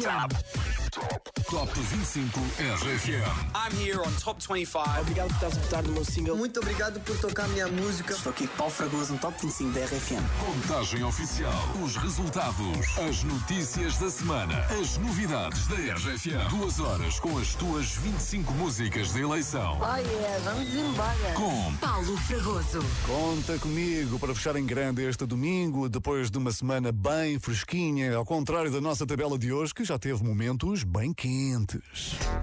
RFM. 0.00 1.41
Top 1.52 1.68
25 1.74 2.40
RFM. 2.80 3.52
I'm 3.54 3.76
here 3.76 4.00
on 4.00 4.10
Top 4.18 4.40
25. 4.40 5.00
Obrigado 5.00 5.28
por 5.28 5.34
estás 5.34 5.58
a 5.58 5.60
votar 5.60 5.82
no 5.82 5.92
meu 5.92 6.02
single. 6.02 6.34
Muito 6.34 6.58
obrigado 6.58 6.98
por 7.00 7.14
tocar 7.18 7.44
a 7.44 7.48
minha 7.48 7.68
música. 7.68 8.14
Estou 8.14 8.32
aqui 8.32 8.46
com 8.46 8.56
Paulo 8.56 8.72
Fragoso 8.72 9.12
no 9.12 9.18
Top 9.18 9.38
25 9.38 9.70
da 9.72 9.84
RFM. 9.84 10.22
Contagem 10.40 11.04
oficial. 11.04 11.52
Os 11.84 11.94
resultados. 11.96 12.98
As 13.06 13.22
notícias 13.22 13.98
da 13.98 14.08
semana. 14.08 14.60
As 14.80 14.96
novidades 14.96 15.66
da 15.66 15.76
RFM. 15.76 16.48
Duas 16.48 16.80
horas 16.80 17.20
com 17.20 17.36
as 17.36 17.54
tuas 17.54 17.96
25 17.96 18.50
músicas 18.54 19.12
de 19.12 19.20
eleição. 19.20 19.78
Oh 19.78 19.96
yeah, 19.96 20.38
vamos 20.44 20.74
embora. 20.74 21.34
Com 21.34 21.76
Paulo 21.76 22.16
Fragoso. 22.16 22.80
Conta 23.06 23.58
comigo 23.58 24.18
para 24.18 24.34
fechar 24.34 24.56
em 24.56 24.64
grande 24.64 25.02
este 25.02 25.26
domingo, 25.26 25.86
depois 25.86 26.30
de 26.30 26.38
uma 26.38 26.50
semana 26.50 26.90
bem 26.90 27.38
fresquinha, 27.38 28.16
ao 28.16 28.24
contrário 28.24 28.70
da 28.70 28.80
nossa 28.80 29.06
tabela 29.06 29.38
de 29.38 29.52
hoje, 29.52 29.74
que 29.74 29.84
já 29.84 29.98
teve 29.98 30.24
momentos 30.24 30.82
bem 30.82 31.12
quentes. 31.12 31.41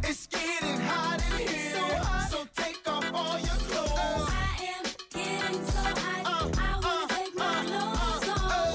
It's 0.04 0.28
getting 0.28 0.82
hot 0.82 1.22
in 1.40 1.48
here. 1.48 1.72
So 1.74 1.96
hot. 2.04 2.30
So 2.32 2.46
take 2.54 2.82
off 2.86 3.06
all 3.14 3.40
your 3.40 3.56
clothes. 3.70 3.90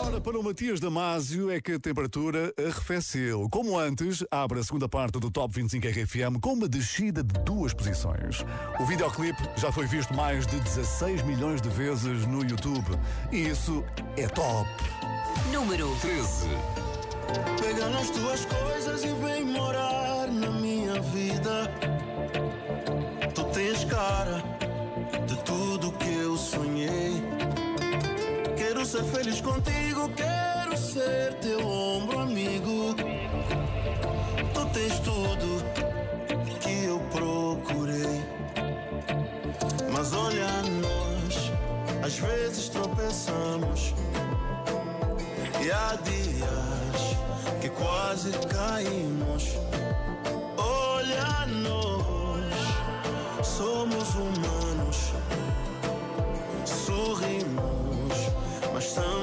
Ora, 0.01 0.21
para 0.21 0.39
o 0.39 0.43
Matias 0.43 0.81
Damasio 0.81 1.51
é 1.51 1.61
que 1.61 1.73
a 1.73 1.79
temperatura 1.79 2.55
arrefeceu. 2.59 3.49
Como 3.51 3.79
antes, 3.79 4.25
abre 4.31 4.61
a 4.61 4.63
segunda 4.63 4.89
parte 4.89 5.19
do 5.19 5.31
Top 5.31 5.53
25 5.53 5.87
RFM 5.89 6.41
com 6.41 6.55
uma 6.55 6.69
descida 6.69 7.23
de 7.23 7.35
duas 7.41 7.75
posições. 7.75 8.45
O 8.81 8.87
videoclipe 8.87 9.43
já 9.57 9.71
foi 9.71 9.87
visto 9.87 10.15
mais 10.15 10.47
de 10.47 10.59
16 10.61 11.23
milhões 11.23 11.61
de 11.61 11.69
vezes 11.69 12.27
no 12.27 12.43
YouTube. 12.43 12.99
E 13.31 13.49
isso 13.49 13.85
é 14.17 14.27
top. 14.29 14.69
Número 15.53 15.95
13. 16.01 16.94
Pega 17.61 17.89
nas 17.89 18.11
tuas 18.11 18.45
coisas 18.45 19.05
e 19.05 19.09
vem 19.09 19.45
morar 19.45 20.29
na 20.29 20.51
minha 20.51 21.01
vida. 21.01 21.71
Tu 23.35 23.45
tens 23.45 23.85
cara 23.85 24.43
de 25.27 25.37
tudo 25.39 25.93
que 25.93 26.15
eu 26.15 26.37
sonhei. 26.37 27.23
Quero 28.57 28.85
ser 28.87 29.05
feliz 29.05 29.41
contigo, 29.41 30.09
quero 30.17 30.77
ser 30.77 31.35
teu 31.41 31.67
ombro 31.67 32.21
amigo. 32.21 32.95
Tu 34.55 34.67
tens 34.73 34.99
tudo 35.01 35.65
que 36.61 36.85
eu 36.85 37.01
procurei. 37.11 38.23
Mas 39.93 40.13
olha 40.13 40.47
nós, 40.81 41.53
às 42.05 42.19
vezes 42.19 42.69
tropeçamos. 42.69 43.95
E 45.65 45.71
há 45.71 45.97
dias 46.03 46.84
que 47.65 47.71
quase 47.71 48.31
caímos. 48.49 49.57
Olha 50.59 51.47
nós, 51.47 52.45
somos 53.43 54.15
humanos. 54.15 55.13
Sorrimos, 56.67 58.13
mas 58.75 58.93
também 58.93 59.14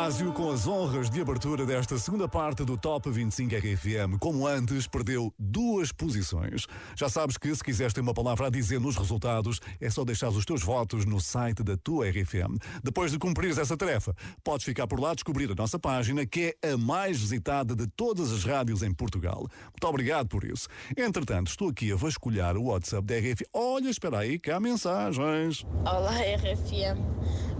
Damasio 0.00 0.32
com 0.32 0.50
as 0.50 0.66
honras 0.66 1.10
de 1.10 1.20
abertura 1.20 1.66
desta 1.66 1.98
segunda 1.98 2.26
parte 2.26 2.64
do 2.64 2.74
Top 2.74 3.10
25 3.10 3.54
RFM. 3.54 4.18
Como 4.18 4.46
antes, 4.46 4.86
perdeu 4.86 5.30
duas 5.38 5.92
posições. 5.92 6.66
Já 6.96 7.10
sabes 7.10 7.36
que 7.36 7.54
se 7.54 7.62
quiseres 7.62 7.92
ter 7.92 8.00
uma 8.00 8.14
palavra 8.14 8.46
a 8.46 8.50
dizer 8.50 8.80
nos 8.80 8.96
resultados, 8.96 9.60
é 9.78 9.90
só 9.90 10.02
deixar 10.02 10.30
os 10.30 10.46
teus 10.46 10.62
votos 10.62 11.04
no 11.04 11.20
site 11.20 11.62
da 11.62 11.76
tua 11.76 12.08
RFM. 12.08 12.56
Depois 12.82 13.12
de 13.12 13.18
cumprires 13.18 13.58
essa 13.58 13.76
tarefa, 13.76 14.14
podes 14.42 14.64
ficar 14.64 14.86
por 14.86 14.98
lá 14.98 15.12
descobrir 15.12 15.52
a 15.52 15.54
nossa 15.54 15.78
página, 15.78 16.24
que 16.24 16.56
é 16.62 16.70
a 16.72 16.78
mais 16.78 17.20
visitada 17.20 17.76
de 17.76 17.86
todas 17.86 18.32
as 18.32 18.42
rádios 18.42 18.82
em 18.82 18.94
Portugal. 18.94 19.46
Muito 19.64 19.86
obrigado 19.86 20.28
por 20.28 20.44
isso. 20.44 20.66
Entretanto, 20.96 21.48
estou 21.48 21.68
aqui 21.68 21.92
a 21.92 21.96
vasculhar 21.96 22.56
o 22.56 22.68
WhatsApp 22.68 23.06
da 23.06 23.16
RFM. 23.16 23.44
Olha, 23.52 23.90
espera 23.90 24.20
aí, 24.20 24.38
que 24.38 24.50
há 24.50 24.58
mensagens. 24.58 25.62
Olá 25.84 26.16
RFM, 26.16 26.98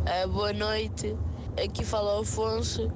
Ah, 0.06 0.26
boa 0.26 0.54
noite. 0.54 1.14
Aqui 1.62 1.84
fala 1.84 2.18
o 2.18 2.22
Afonso. 2.22 2.90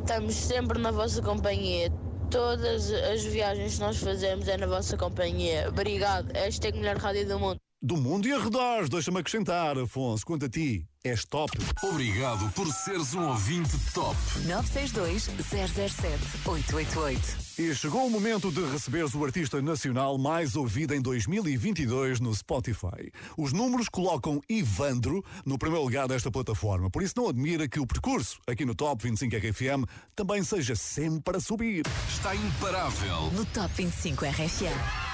Estamos 0.00 0.34
sempre 0.34 0.78
na 0.78 0.90
vossa 0.90 1.20
companhia. 1.22 1.90
todas 2.30 2.90
as 2.90 3.22
viagens 3.24 3.74
que 3.74 3.80
nós 3.80 3.98
fazemos 3.98 4.48
é 4.48 4.56
na 4.56 4.66
vossa 4.66 4.96
companhia. 4.96 5.68
Obrigado. 5.68 6.34
Esta 6.34 6.68
é 6.68 6.70
a 6.70 6.74
melhor 6.74 6.96
rádio 6.96 7.28
do 7.28 7.38
mundo. 7.38 7.56
Do 7.82 7.96
mundo 7.96 8.26
e 8.26 8.32
arredores, 8.32 8.88
deixa-me 8.88 9.18
acrescentar, 9.18 9.76
Afonso, 9.76 10.24
quanto 10.24 10.46
a 10.46 10.48
ti, 10.48 10.86
és 11.04 11.24
top. 11.24 11.50
Obrigado 11.82 12.48
por 12.52 12.66
seres 12.72 13.12
um 13.12 13.28
ouvinte 13.28 13.76
top. 13.92 14.16
962 14.46 15.24
007 15.24 16.16
888. 16.46 17.20
E 17.58 17.74
chegou 17.74 18.06
o 18.06 18.10
momento 18.10 18.52
de 18.52 18.64
receberes 18.70 19.12
o 19.14 19.24
artista 19.24 19.60
nacional 19.60 20.16
mais 20.16 20.54
ouvido 20.54 20.94
em 20.94 21.02
2022 21.02 22.20
no 22.20 22.32
Spotify. 22.32 23.10
Os 23.36 23.52
números 23.52 23.88
colocam 23.88 24.40
Ivandro 24.48 25.24
no 25.44 25.58
primeiro 25.58 25.84
lugar 25.84 26.06
desta 26.06 26.30
plataforma, 26.30 26.88
por 26.88 27.02
isso 27.02 27.14
não 27.16 27.28
admira 27.28 27.68
que 27.68 27.80
o 27.80 27.86
percurso 27.86 28.38
aqui 28.46 28.64
no 28.64 28.74
Top 28.74 29.02
25 29.02 29.36
RFM 29.36 29.84
também 30.14 30.44
seja 30.44 30.76
sempre 30.76 31.36
a 31.36 31.40
subir. 31.40 31.82
Está 32.08 32.34
imparável. 32.34 33.30
No 33.32 33.44
Top 33.46 33.74
25 33.74 34.24
RFM. 34.24 35.11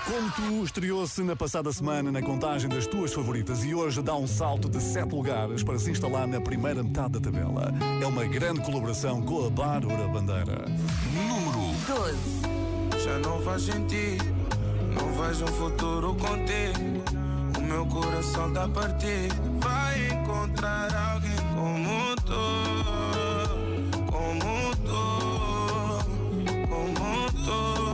Como 0.00 0.30
tu 0.32 0.64
estreou-se 0.64 1.22
na 1.22 1.36
passada 1.36 1.70
semana 1.70 2.10
na 2.10 2.22
contagem 2.22 2.68
das 2.68 2.86
tuas 2.86 3.12
favoritas 3.12 3.62
e 3.62 3.74
hoje 3.74 4.00
dá 4.02 4.16
um 4.16 4.26
salto 4.26 4.68
de 4.68 4.80
7 4.80 5.14
lugares 5.14 5.62
para 5.62 5.78
se 5.78 5.90
instalar 5.90 6.26
na 6.26 6.40
primeira 6.40 6.82
metade 6.82 7.12
da 7.12 7.20
tabela. 7.20 7.72
É 8.00 8.06
uma 8.06 8.24
grande 8.24 8.62
colaboração 8.62 9.20
com 9.22 9.46
a 9.46 9.50
Bárbara 9.50 10.08
Bandeira. 10.08 10.64
Número 11.12 11.76
12. 11.86 13.04
Já 13.04 13.18
não 13.18 13.40
faz 13.42 13.62
sentido, 13.62 14.24
não 14.94 15.12
vejo 15.12 15.44
um 15.44 15.48
futuro 15.48 16.14
contigo. 16.14 17.02
O 17.58 17.60
meu 17.60 17.86
coração 17.86 18.52
tá 18.52 18.66
partido. 18.68 19.60
Vai 19.60 20.08
encontrar 20.08 20.92
alguém 20.94 21.36
como 21.54 22.16
tu, 22.16 22.32
como 24.10 24.76
tu, 24.86 26.66
como 26.68 27.30
tu. 27.44 27.91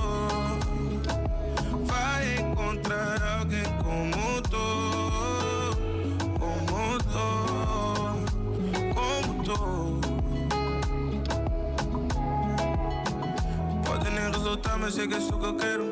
Resultar, 14.58 14.78
mas 14.78 14.94
chega 14.94 15.18
isso 15.18 15.32
que 15.32 15.44
eu 15.44 15.54
quero. 15.54 15.84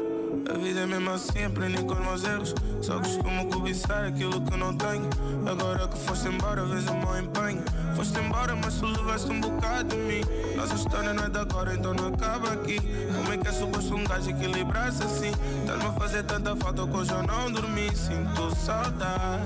A 0.53 0.59
vida 0.59 0.81
é 0.81 0.87
mesmo 0.87 1.11
assim, 1.11 1.45
aprendi 1.45 1.83
com 1.85 1.93
os 1.93 2.01
meus 2.01 2.25
erros. 2.25 2.55
Só 2.83 2.99
costumo 2.99 3.47
cobiçar 3.49 4.05
aquilo 4.07 4.41
que 4.41 4.57
não 4.57 4.77
tenho. 4.77 5.09
Agora 5.49 5.87
que 5.87 5.97
foste 5.99 6.29
embora, 6.29 6.65
vejo 6.65 6.91
o 6.91 6.99
meu 6.99 7.21
empenho. 7.21 7.63
Foste 7.95 8.19
embora, 8.19 8.57
mas 8.57 8.75
tu 8.75 8.87
levaste 8.87 9.31
um 9.31 9.41
bocado 9.41 9.91
de 9.91 9.97
mim. 9.97 10.21
Nossa 10.57 10.75
história 10.75 11.15
não 11.15 11.25
é 11.25 11.29
de 11.29 11.39
agora, 11.39 11.75
então 11.75 11.95
não 11.95 12.09
acaba 12.09 12.53
aqui. 12.53 12.81
Como 13.15 13.33
é 13.33 13.37
que 13.37 13.49
é 13.49 13.53
suposto 13.53 13.95
um 13.95 14.05
gajo 14.05 14.31
equilibrar-se 14.31 15.03
assim? 15.05 15.33
Estás-me 15.61 15.87
a 15.87 15.93
fazer 15.93 16.25
tanta 16.25 16.57
falta 16.57 16.87
que 16.87 16.97
hoje 16.97 17.13
eu 17.13 17.23
não 17.23 17.51
dormi. 17.53 17.89
Sinto 17.95 18.55
saudade, 18.57 19.45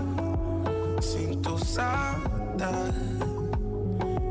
sinto 1.03 1.63
saudade. 1.63 3.40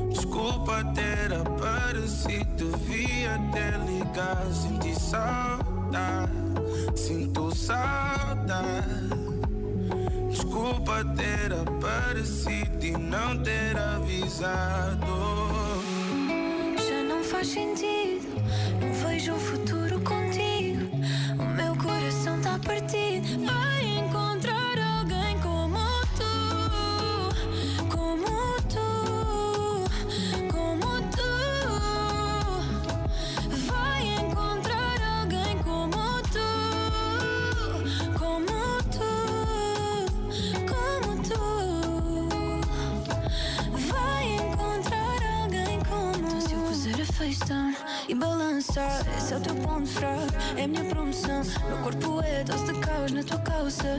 Desculpa 0.10 0.84
ter 0.96 1.34
aparecido, 1.34 2.72
devia 2.72 3.40
ter 3.54 3.78
ligado. 3.86 4.54
Senti 4.54 5.00
saudade, 5.00 6.32
sinto 6.96 7.56
saudade. 7.56 8.88
Desculpa 10.30 11.06
ter 11.16 11.54
aparecido 11.54 12.86
e 12.86 12.92
não 12.92 13.38
ter 13.44 13.78
avisado. 13.78 15.06
Já 16.88 17.04
não 17.04 17.24
faz 17.24 17.48
sentido, 17.48 18.09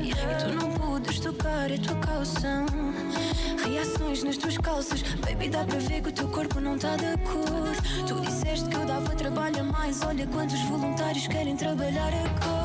E 0.02 0.14
tu 0.14 0.54
não 0.54 0.70
podes 0.72 1.20
tocar, 1.20 1.70
é 1.70 1.76
tua 1.76 1.96
calção. 1.96 2.66
Reações 3.62 4.22
nas 4.22 4.36
tuas 4.36 4.56
calças. 4.58 5.02
Baby, 5.20 5.48
dá 5.48 5.64
para 5.64 5.78
ver 5.78 6.02
que 6.02 6.08
o 6.08 6.12
teu 6.12 6.28
corpo 6.28 6.60
não 6.60 6.78
tá 6.78 6.96
de 6.96 7.06
acordo. 7.06 8.06
Tu 8.06 8.20
disseste 8.20 8.68
que 8.68 8.76
eu 8.76 8.86
dava 8.86 9.14
trabalho 9.14 9.60
a 9.60 9.64
mais. 9.64 10.02
Olha 10.02 10.26
quantos 10.26 10.60
voluntários 10.62 11.26
querem 11.26 11.56
trabalhar 11.56 12.12
agora 12.14 12.59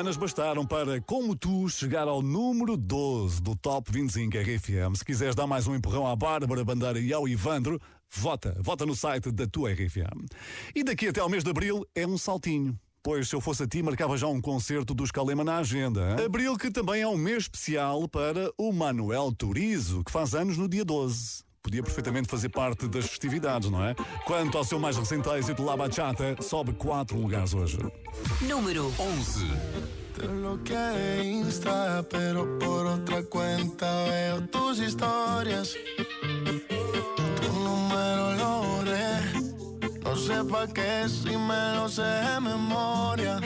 semanas 0.00 0.16
bastaram 0.16 0.66
para, 0.66 0.98
como 1.02 1.36
tu, 1.36 1.68
chegar 1.68 2.08
ao 2.08 2.22
número 2.22 2.74
12 2.74 3.42
do 3.42 3.54
Top 3.54 3.92
25 3.92 4.34
RFM. 4.34 4.96
Se 4.96 5.04
quiseres 5.04 5.34
dar 5.34 5.46
mais 5.46 5.66
um 5.66 5.74
empurrão 5.74 6.06
à 6.06 6.16
Bárbara 6.16 6.64
Bandeira 6.64 6.98
e 6.98 7.12
ao 7.12 7.28
Ivandro, 7.28 7.78
vota. 8.08 8.56
Vota 8.62 8.86
no 8.86 8.96
site 8.96 9.30
da 9.30 9.46
tua 9.46 9.70
RFM. 9.70 10.24
E 10.74 10.82
daqui 10.82 11.08
até 11.08 11.20
ao 11.20 11.28
mês 11.28 11.44
de 11.44 11.50
Abril 11.50 11.84
é 11.94 12.06
um 12.06 12.16
saltinho. 12.16 12.78
Pois 13.02 13.28
se 13.28 13.36
eu 13.36 13.42
fosse 13.42 13.64
a 13.64 13.66
ti, 13.66 13.82
marcava 13.82 14.16
já 14.16 14.26
um 14.26 14.40
concerto 14.40 14.94
dos 14.94 15.10
Calema 15.10 15.44
na 15.44 15.58
agenda. 15.58 16.16
hein? 16.18 16.24
Abril 16.24 16.56
que 16.56 16.70
também 16.70 17.02
é 17.02 17.06
um 17.06 17.18
mês 17.18 17.42
especial 17.42 18.08
para 18.08 18.50
o 18.56 18.72
Manuel 18.72 19.30
Turizo, 19.32 20.02
que 20.02 20.10
faz 20.10 20.34
anos 20.34 20.56
no 20.56 20.66
dia 20.66 20.84
12. 20.84 21.44
Podia 21.62 21.82
perfeitamente 21.82 22.28
fazer 22.28 22.48
parte 22.48 22.88
das 22.88 23.04
festividades, 23.06 23.70
não 23.70 23.84
é? 23.84 23.94
Quanto 24.24 24.56
ao 24.56 24.64
seu 24.64 24.78
mais 24.78 24.96
recente 24.96 25.28
êxito, 25.28 25.62
La 25.62 25.76
Bachata, 25.76 26.36
sobe 26.40 26.72
4 26.72 27.18
lugares 27.18 27.52
hoje. 27.52 27.78
Número 28.40 28.90
11. 28.98 29.46
Te 30.14 30.26
bloqueé 30.26 30.92
de 30.96 31.24
Insta, 31.28 32.04
pero 32.08 32.58
por 32.58 32.86
otra 32.86 33.22
cuenta 33.22 34.04
veo 34.04 34.40
tus 34.48 34.78
historias. 34.78 35.74
Tu 37.40 37.52
número 37.52 38.34
lo 38.36 38.62
borré. 38.62 39.20
No 40.02 40.16
sé 40.16 40.42
pa' 40.44 40.66
qué 40.66 41.06
si 41.08 41.36
me 41.36 41.76
lo 41.76 41.88
sé 41.88 42.02
de 42.02 42.40
memoria. 42.40 43.38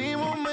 Hicimos 0.00 0.49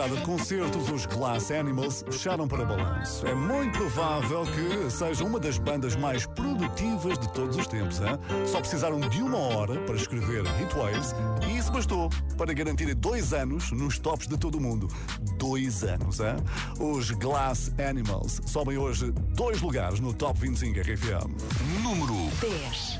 temporada 0.00 0.16
de 0.16 0.22
concertos, 0.22 0.90
os 0.90 1.04
Glass 1.06 1.50
Animals 1.50 2.02
fecharam 2.10 2.48
para 2.48 2.64
balanço. 2.64 3.26
É 3.26 3.34
muito 3.34 3.78
provável 3.78 4.44
que 4.46 4.90
seja 4.90 5.24
uma 5.24 5.38
das 5.38 5.58
bandas 5.58 5.94
mais 5.94 6.24
produtivas 6.24 7.18
de 7.18 7.28
todos 7.32 7.56
os 7.56 7.66
tempos. 7.66 8.00
Hein? 8.00 8.18
Só 8.46 8.60
precisaram 8.60 8.98
de 9.00 9.20
uma 9.20 9.36
hora 9.36 9.78
para 9.80 9.94
escrever 9.96 10.44
Heatwaves 10.58 11.14
e 11.46 11.58
isso 11.58 11.70
bastou 11.70 12.08
para 12.38 12.52
garantir 12.54 12.94
dois 12.94 13.34
anos 13.34 13.70
nos 13.72 13.98
tops 13.98 14.26
de 14.26 14.38
todo 14.38 14.54
o 14.54 14.60
mundo. 14.60 14.88
Dois 15.36 15.84
anos, 15.84 16.20
hein? 16.20 16.36
Os 16.78 17.10
Glass 17.10 17.70
Animals 17.78 18.40
sobem 18.46 18.78
hoje 18.78 19.12
dois 19.34 19.60
lugares 19.60 20.00
no 20.00 20.14
Top 20.14 20.38
25 20.40 20.80
RFM. 20.80 21.82
Número 21.82 22.14
10. 22.40 22.99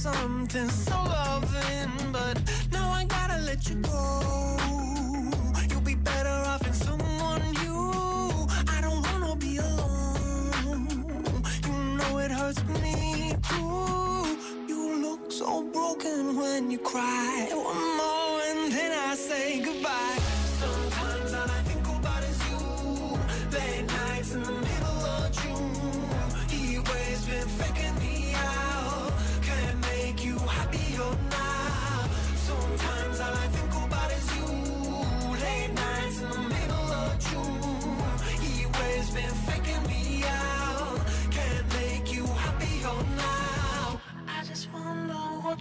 something 0.00 0.70
so 0.70 0.94
loving, 0.94 1.92
but 2.10 2.40
now 2.72 2.90
I 2.90 3.04
gotta 3.04 3.36
let 3.42 3.68
you 3.68 3.74
go. 3.76 4.56
You'll 5.68 5.82
be 5.82 5.94
better 5.94 6.36
off 6.50 6.66
in 6.66 6.72
someone 6.72 7.42
new. 7.62 8.46
I 8.76 8.80
don't 8.80 9.02
wanna 9.08 9.36
be 9.36 9.58
alone. 9.58 11.44
You 11.66 11.72
know 11.98 12.18
it 12.18 12.30
hurts 12.30 12.64
me 12.82 13.34
too. 13.50 14.38
You 14.66 15.02
look 15.02 15.30
so 15.30 15.64
broken 15.64 16.34
when 16.38 16.70
you 16.70 16.78
cry. 16.78 17.89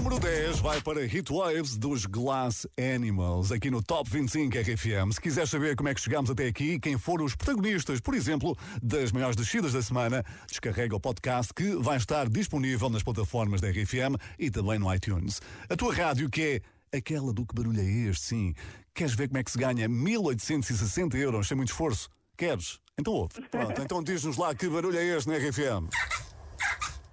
número 0.00 0.18
10 0.18 0.60
vai 0.60 0.80
para 0.80 1.04
Heatwaves 1.04 1.76
dos 1.76 2.06
Glass 2.06 2.66
Animals, 2.78 3.52
aqui 3.52 3.70
no 3.70 3.82
Top 3.82 4.08
25 4.08 4.56
RFM. 4.56 5.12
Se 5.12 5.20
quiser 5.20 5.46
saber 5.46 5.76
como 5.76 5.90
é 5.90 5.94
que 5.94 6.00
chegamos 6.00 6.30
até 6.30 6.46
aqui, 6.46 6.80
quem 6.80 6.96
foram 6.96 7.26
os 7.26 7.36
protagonistas, 7.36 8.00
por 8.00 8.14
exemplo, 8.14 8.56
das 8.82 9.12
maiores 9.12 9.36
descidas 9.36 9.74
da 9.74 9.82
semana, 9.82 10.24
descarrega 10.48 10.96
o 10.96 11.00
podcast 11.00 11.52
que 11.52 11.76
vai 11.76 11.98
estar 11.98 12.30
disponível 12.30 12.88
nas 12.88 13.02
plataformas 13.02 13.60
da 13.60 13.68
RFM 13.68 14.16
e 14.38 14.50
também 14.50 14.78
no 14.78 14.92
iTunes. 14.94 15.42
A 15.68 15.76
tua 15.76 15.94
rádio 15.94 16.30
que 16.30 16.62
é 16.90 16.96
aquela 16.96 17.30
do 17.30 17.44
que 17.44 17.54
barulho 17.54 17.80
é 17.80 17.84
este, 17.84 18.24
sim. 18.24 18.54
Queres 18.94 19.12
ver 19.12 19.28
como 19.28 19.36
é 19.36 19.44
que 19.44 19.50
se 19.50 19.58
ganha 19.58 19.86
1860 19.86 21.18
euros 21.18 21.46
sem 21.46 21.58
muito 21.58 21.72
esforço? 21.72 22.08
Queres? 22.38 22.80
Então 22.98 23.12
ouve. 23.12 23.34
Pronto, 23.50 23.82
então 23.82 24.02
diz-nos 24.02 24.38
lá 24.38 24.54
que 24.54 24.66
barulho 24.66 24.96
é 24.96 25.04
este 25.04 25.28
na 25.28 25.36
RFM. 25.36 25.90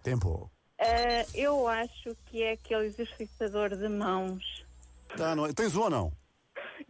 Tempo. 0.02 0.57
Ah, 0.88 1.26
eu 1.34 1.68
acho 1.68 2.16
que 2.26 2.42
é 2.44 2.54
aquele 2.54 2.86
exercitador 2.86 3.76
de 3.76 3.90
mãos. 3.90 4.66
Tá, 5.16 5.36
não 5.36 5.46
é? 5.46 5.54
Tens 5.54 5.76
um 5.76 5.82
ou 5.82 5.90
não? 5.90 6.14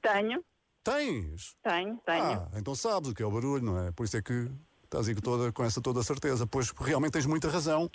Tenho, 0.01 0.43
Tens? 0.83 1.55
tenho, 1.63 1.97
tenho. 2.05 2.23
Ah, 2.23 2.49
então 2.55 2.75
sabes 2.75 3.09
o 3.09 3.13
que 3.13 3.23
é 3.23 3.25
o 3.25 3.31
barulho, 3.31 3.63
não 3.63 3.87
é? 3.87 3.91
Por 3.91 4.05
isso 4.05 4.15
é 4.17 4.21
que 4.21 4.49
estás 4.83 5.07
aí 5.07 5.15
com, 5.15 5.21
toda, 5.21 5.51
com 5.51 5.63
essa 5.63 5.81
toda 5.81 5.99
a 5.99 6.03
certeza. 6.03 6.47
Pois 6.47 6.71
realmente 6.71 7.13
tens 7.13 7.25
muita 7.25 7.49
razão. 7.49 7.89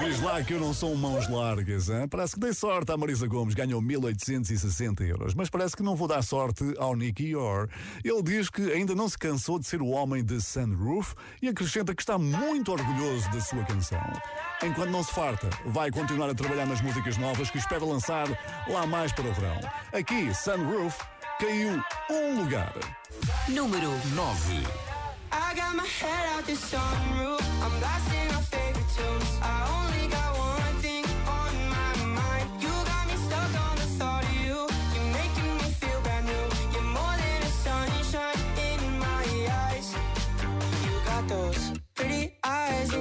Diz 0.00 0.18
lá 0.22 0.42
que 0.42 0.54
eu 0.54 0.58
não 0.58 0.72
sou 0.72 0.92
um 0.92 0.96
mãos 0.96 1.28
largas, 1.28 1.90
hein? 1.90 2.08
Parece 2.08 2.32
que 2.32 2.40
dei 2.40 2.54
sorte 2.54 2.90
à 2.90 2.96
Marisa 2.96 3.26
Gomes, 3.26 3.54
ganhou 3.54 3.82
1860 3.82 5.04
euros. 5.04 5.34
Mas 5.34 5.50
parece 5.50 5.76
que 5.76 5.82
não 5.82 5.94
vou 5.94 6.08
dar 6.08 6.22
sorte 6.22 6.64
ao 6.78 6.96
Nicky 6.96 7.28
Yor. 7.28 7.68
Ele 8.02 8.22
diz 8.22 8.48
que 8.48 8.72
ainda 8.72 8.94
não 8.94 9.10
se 9.10 9.18
cansou 9.18 9.58
de 9.58 9.66
ser 9.66 9.82
o 9.82 9.88
homem 9.88 10.24
de 10.24 10.40
Sunroof 10.40 11.14
e 11.42 11.48
acrescenta 11.48 11.94
que 11.94 12.00
está 12.00 12.16
muito 12.16 12.72
orgulhoso 12.72 13.30
da 13.30 13.40
sua 13.42 13.62
canção. 13.64 14.02
Enquanto 14.64 14.88
não 14.88 15.04
se 15.04 15.12
farta, 15.12 15.50
vai 15.66 15.90
continuar 15.90 16.30
a 16.30 16.34
trabalhar 16.34 16.66
nas 16.66 16.80
músicas 16.80 17.18
novas 17.18 17.50
que 17.50 17.58
espera 17.58 17.84
lançar 17.84 18.26
lá 18.68 18.86
mais 18.86 19.12
para 19.12 19.28
o 19.28 19.34
verão. 19.34 19.60
Aqui, 19.92 20.34
Sunroof 20.34 20.98
caiu 21.38 21.78
um 22.10 22.42
lugar. 22.42 22.72
Número 23.48 23.90
9. 24.14 24.90
I 25.32 25.54
got 25.54 25.76
my 25.76 25.86
head 25.86 26.26
out 26.34 26.44
the 26.46 26.56
sunroof. 26.56 27.40
I'm 27.62 27.78
blasting 27.78 28.09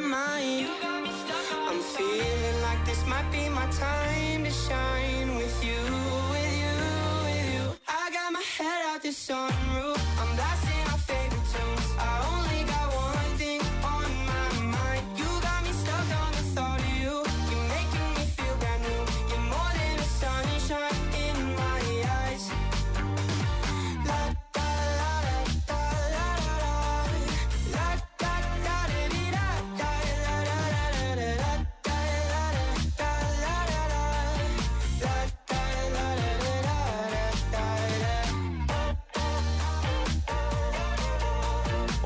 my 0.00 0.08
mind. 0.08 0.35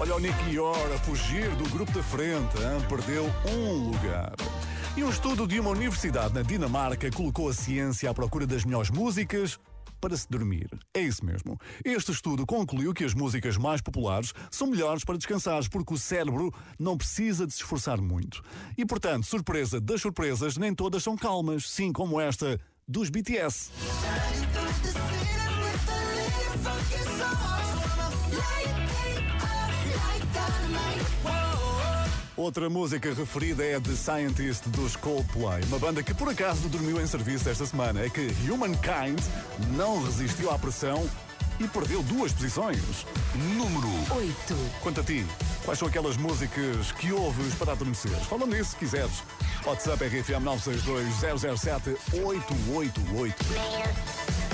Olha 0.00 0.16
o 0.16 0.18
Nicky 0.18 0.54
Yor 0.54 0.92
a 0.94 0.98
fugir 1.00 1.54
do 1.56 1.68
grupo 1.68 1.92
da 1.92 2.02
frente, 2.02 2.56
hein? 2.56 2.80
perdeu 2.88 3.26
um 3.52 3.90
lugar. 3.90 4.32
E 4.96 5.04
um 5.04 5.10
estudo 5.10 5.46
de 5.46 5.60
uma 5.60 5.68
universidade 5.68 6.32
na 6.32 6.40
Dinamarca 6.40 7.10
colocou 7.10 7.50
a 7.50 7.52
ciência 7.52 8.08
à 8.08 8.14
procura 8.14 8.46
das 8.46 8.64
melhores 8.64 8.88
músicas 8.88 9.58
para 10.00 10.16
se 10.16 10.26
dormir. 10.26 10.70
É 10.94 11.02
isso 11.02 11.22
mesmo. 11.22 11.60
Este 11.84 12.12
estudo 12.12 12.46
concluiu 12.46 12.94
que 12.94 13.04
as 13.04 13.12
músicas 13.12 13.58
mais 13.58 13.82
populares 13.82 14.32
são 14.50 14.68
melhores 14.68 15.04
para 15.04 15.18
descansar, 15.18 15.68
porque 15.68 15.92
o 15.92 15.98
cérebro 15.98 16.50
não 16.78 16.96
precisa 16.96 17.46
de 17.46 17.52
se 17.52 17.58
esforçar 17.58 18.00
muito. 18.00 18.42
E, 18.78 18.86
portanto, 18.86 19.26
surpresa 19.26 19.78
das 19.78 20.00
surpresas, 20.00 20.56
nem 20.56 20.74
todas 20.74 21.02
são 21.02 21.14
calmas, 21.14 21.70
sim 21.70 21.92
como 21.92 22.18
esta 22.18 22.58
dos 22.88 23.10
BTS. 23.10 23.70
Outra 32.40 32.70
música 32.70 33.12
referida 33.12 33.62
é 33.62 33.78
The 33.78 33.94
Scientist 33.94 34.66
dos 34.70 34.96
Coldplay, 34.96 35.62
uma 35.64 35.78
banda 35.78 36.02
que 36.02 36.14
por 36.14 36.26
acaso 36.26 36.70
dormiu 36.70 36.98
em 36.98 37.06
serviço 37.06 37.50
esta 37.50 37.66
semana. 37.66 38.00
É 38.00 38.08
que 38.08 38.34
Humankind 38.50 39.20
não 39.76 40.02
resistiu 40.02 40.50
à 40.50 40.58
pressão 40.58 41.06
e 41.60 41.68
perdeu 41.68 42.02
duas 42.04 42.32
posições. 42.32 42.80
Número 43.58 43.86
8. 44.16 44.56
Quanto 44.80 45.02
a 45.02 45.04
ti, 45.04 45.26
quais 45.66 45.78
são 45.78 45.86
aquelas 45.86 46.16
músicas 46.16 46.90
que 46.92 47.12
ouves 47.12 47.54
para 47.56 47.72
adormecer? 47.72 48.16
Fala-me 48.20 48.56
nisso 48.56 48.70
se 48.70 48.76
quiseres. 48.76 49.22
WhatsApp 49.66 50.02
RFM 50.02 50.42
962 50.42 51.60
007 51.60 51.90
888. 52.24 54.49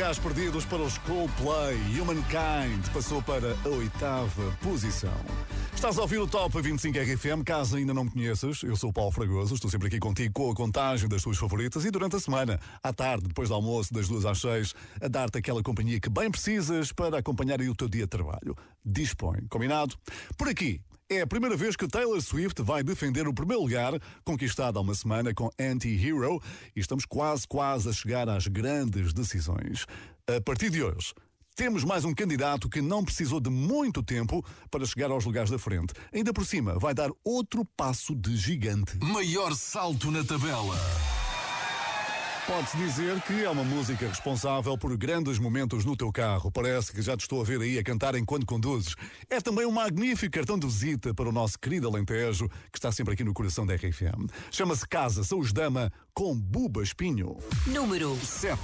Lugares 0.00 0.18
perdidos 0.18 0.64
para 0.64 0.78
os 0.78 0.96
Coldplay. 0.96 1.76
Humankind 2.00 2.88
passou 2.90 3.20
para 3.20 3.54
a 3.66 3.68
oitava 3.68 4.56
posição. 4.62 5.12
Estás 5.74 5.98
a 5.98 6.00
ouvir 6.00 6.16
o 6.16 6.26
Top 6.26 6.58
25 6.58 6.98
RFM, 6.98 7.44
caso 7.44 7.76
ainda 7.76 7.92
não 7.92 8.04
me 8.04 8.10
conheças, 8.10 8.62
eu 8.62 8.74
sou 8.76 8.88
o 8.88 8.92
Paulo 8.94 9.10
Fragoso, 9.10 9.54
estou 9.54 9.70
sempre 9.70 9.88
aqui 9.88 9.98
contigo 9.98 10.32
com 10.32 10.50
a 10.50 10.54
contagem 10.54 11.06
das 11.06 11.22
tuas 11.22 11.36
favoritas 11.36 11.84
e 11.84 11.90
durante 11.90 12.16
a 12.16 12.20
semana, 12.20 12.58
à 12.82 12.94
tarde, 12.94 13.28
depois 13.28 13.50
do 13.50 13.54
almoço, 13.54 13.92
das 13.92 14.08
duas 14.08 14.24
às 14.24 14.40
seis, 14.40 14.74
a 15.02 15.06
dar-te 15.06 15.36
aquela 15.36 15.62
companhia 15.62 16.00
que 16.00 16.08
bem 16.08 16.30
precisas 16.30 16.92
para 16.92 17.18
acompanhar 17.18 17.60
o 17.60 17.74
teu 17.74 17.86
dia 17.86 18.04
de 18.04 18.08
trabalho. 18.08 18.56
Dispõe, 18.82 19.42
combinado? 19.50 19.94
Por 20.38 20.48
aqui, 20.48 20.80
é 21.10 21.22
a 21.22 21.26
primeira 21.26 21.56
vez 21.56 21.74
que 21.74 21.88
Taylor 21.88 22.20
Swift 22.22 22.62
vai 22.62 22.84
defender 22.84 23.26
o 23.26 23.34
primeiro 23.34 23.62
lugar, 23.62 24.00
conquistado 24.24 24.78
há 24.78 24.82
uma 24.82 24.94
semana 24.94 25.34
com 25.34 25.50
Anti-Hero, 25.58 26.40
e 26.74 26.78
estamos 26.78 27.04
quase, 27.04 27.48
quase 27.48 27.88
a 27.88 27.92
chegar 27.92 28.28
às 28.28 28.46
grandes 28.46 29.12
decisões. 29.12 29.86
A 30.28 30.40
partir 30.40 30.70
de 30.70 30.84
hoje, 30.84 31.12
temos 31.56 31.82
mais 31.82 32.04
um 32.04 32.14
candidato 32.14 32.68
que 32.68 32.80
não 32.80 33.04
precisou 33.04 33.40
de 33.40 33.50
muito 33.50 34.04
tempo 34.04 34.44
para 34.70 34.86
chegar 34.86 35.10
aos 35.10 35.24
lugares 35.24 35.50
da 35.50 35.58
frente. 35.58 35.92
Ainda 36.14 36.32
por 36.32 36.46
cima, 36.46 36.78
vai 36.78 36.94
dar 36.94 37.10
outro 37.24 37.64
passo 37.76 38.14
de 38.14 38.36
gigante. 38.36 38.96
Maior 39.02 39.52
salto 39.56 40.12
na 40.12 40.22
tabela. 40.22 40.76
Pode-se 42.46 42.76
dizer 42.76 43.20
que 43.22 43.44
é 43.44 43.50
uma 43.50 43.62
música 43.62 44.06
responsável 44.06 44.76
por 44.76 44.96
grandes 44.96 45.38
momentos 45.38 45.84
no 45.84 45.96
teu 45.96 46.10
carro. 46.10 46.50
Parece 46.50 46.92
que 46.92 47.02
já 47.02 47.16
te 47.16 47.20
estou 47.20 47.40
a 47.40 47.44
ver 47.44 47.60
aí 47.60 47.78
a 47.78 47.82
cantar 47.82 48.14
enquanto 48.14 48.46
conduzes. 48.46 48.94
É 49.28 49.40
também 49.40 49.66
um 49.66 49.70
magnífico 49.70 50.32
cartão 50.32 50.58
de 50.58 50.66
visita 50.66 51.14
para 51.14 51.28
o 51.28 51.32
nosso 51.32 51.58
querido 51.58 51.86
Alentejo, 51.88 52.48
que 52.72 52.78
está 52.78 52.90
sempre 52.90 53.14
aqui 53.14 53.22
no 53.22 53.34
coração 53.34 53.64
da 53.66 53.74
RFM. 53.74 54.30
Chama-se 54.50 54.86
Casa 54.88 55.22
Saúde 55.22 55.52
Dama 55.52 55.92
com 56.14 56.34
Buba 56.34 56.82
Espinho. 56.82 57.36
Número 57.66 58.16
7. 58.16 58.58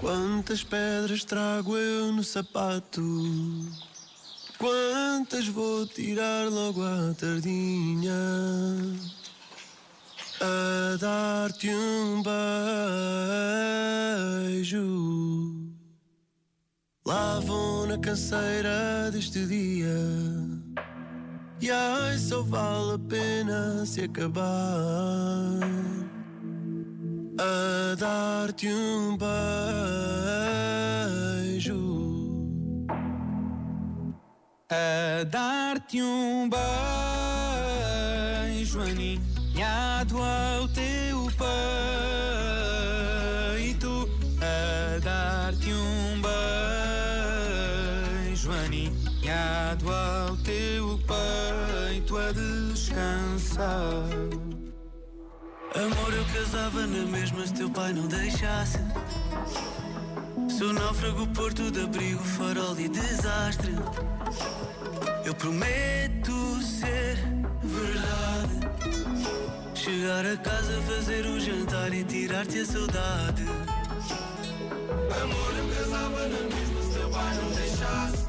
Quantas 0.00 0.62
pedras 0.62 1.24
trago 1.24 1.76
eu 1.76 2.12
no 2.12 2.24
sapato? 2.24 3.02
Quantas 4.58 5.46
vou 5.48 5.86
tirar 5.86 6.48
logo 6.48 6.82
à 6.82 7.14
tardinha? 7.14 8.12
A 10.40 10.96
dar-te 10.96 11.68
um 11.68 12.22
beijo. 14.52 14.78
Lá 17.04 17.40
vou 17.40 17.86
na 17.88 17.98
canseira 17.98 19.10
deste 19.10 19.44
dia. 19.46 19.96
E 21.60 21.70
ai, 21.72 22.16
só 22.18 22.42
vale 22.42 22.94
a 22.94 22.98
pena 22.98 23.84
se 23.84 24.02
acabar 24.02 25.58
a 27.40 27.94
dar-te 27.96 28.68
um 28.68 29.16
beijo. 29.16 29.28
A 34.70 35.24
dar-te 35.24 36.00
um 36.00 36.48
beijo 36.48 36.58
aninhado 39.58 40.18
ao 40.18 40.68
teu 40.68 41.26
peito. 43.66 44.08
A 44.40 45.00
dar-te 45.00 45.72
um 45.72 46.22
beijo 48.22 48.52
aninhado 48.52 49.92
ao 49.92 50.36
teu 50.38 50.96
peito 50.98 52.16
a 52.16 52.30
descansar. 52.32 54.04
Amor, 55.74 56.14
eu 56.14 56.24
casava 56.32 56.86
na 56.86 57.04
mesma 57.06 57.44
se 57.46 57.54
teu 57.54 57.68
pai 57.70 57.92
não 57.92 58.06
deixasse. 58.06 58.78
Sou 60.56 60.72
náufrago, 60.72 61.26
porto 61.28 61.68
de 61.70 61.82
abrigo, 61.82 62.22
farol 62.22 62.78
e 62.78 62.88
desastre. 62.88 63.74
Eu 65.24 65.34
prometo 65.34 66.37
Chegar 69.88 70.26
a 70.26 70.36
casa, 70.36 70.82
fazer 70.82 71.24
um 71.24 71.40
jantar 71.40 71.90
e 71.94 72.04
tirar-te 72.04 72.60
a 72.60 72.66
saudade. 72.66 73.42
Amor, 75.22 75.54
eu 75.56 75.66
casava 75.74 76.28
na 76.28 76.40
mesma 76.54 76.82
se 76.82 76.92
teu 76.92 77.08
pai 77.08 77.34
não 77.36 77.50
deixasse. 77.52 78.26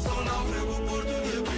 Sou 0.00 0.24
náufrago, 0.24 0.88
porto 0.88 1.04
de 1.04 1.38
abrigo, 1.38 1.57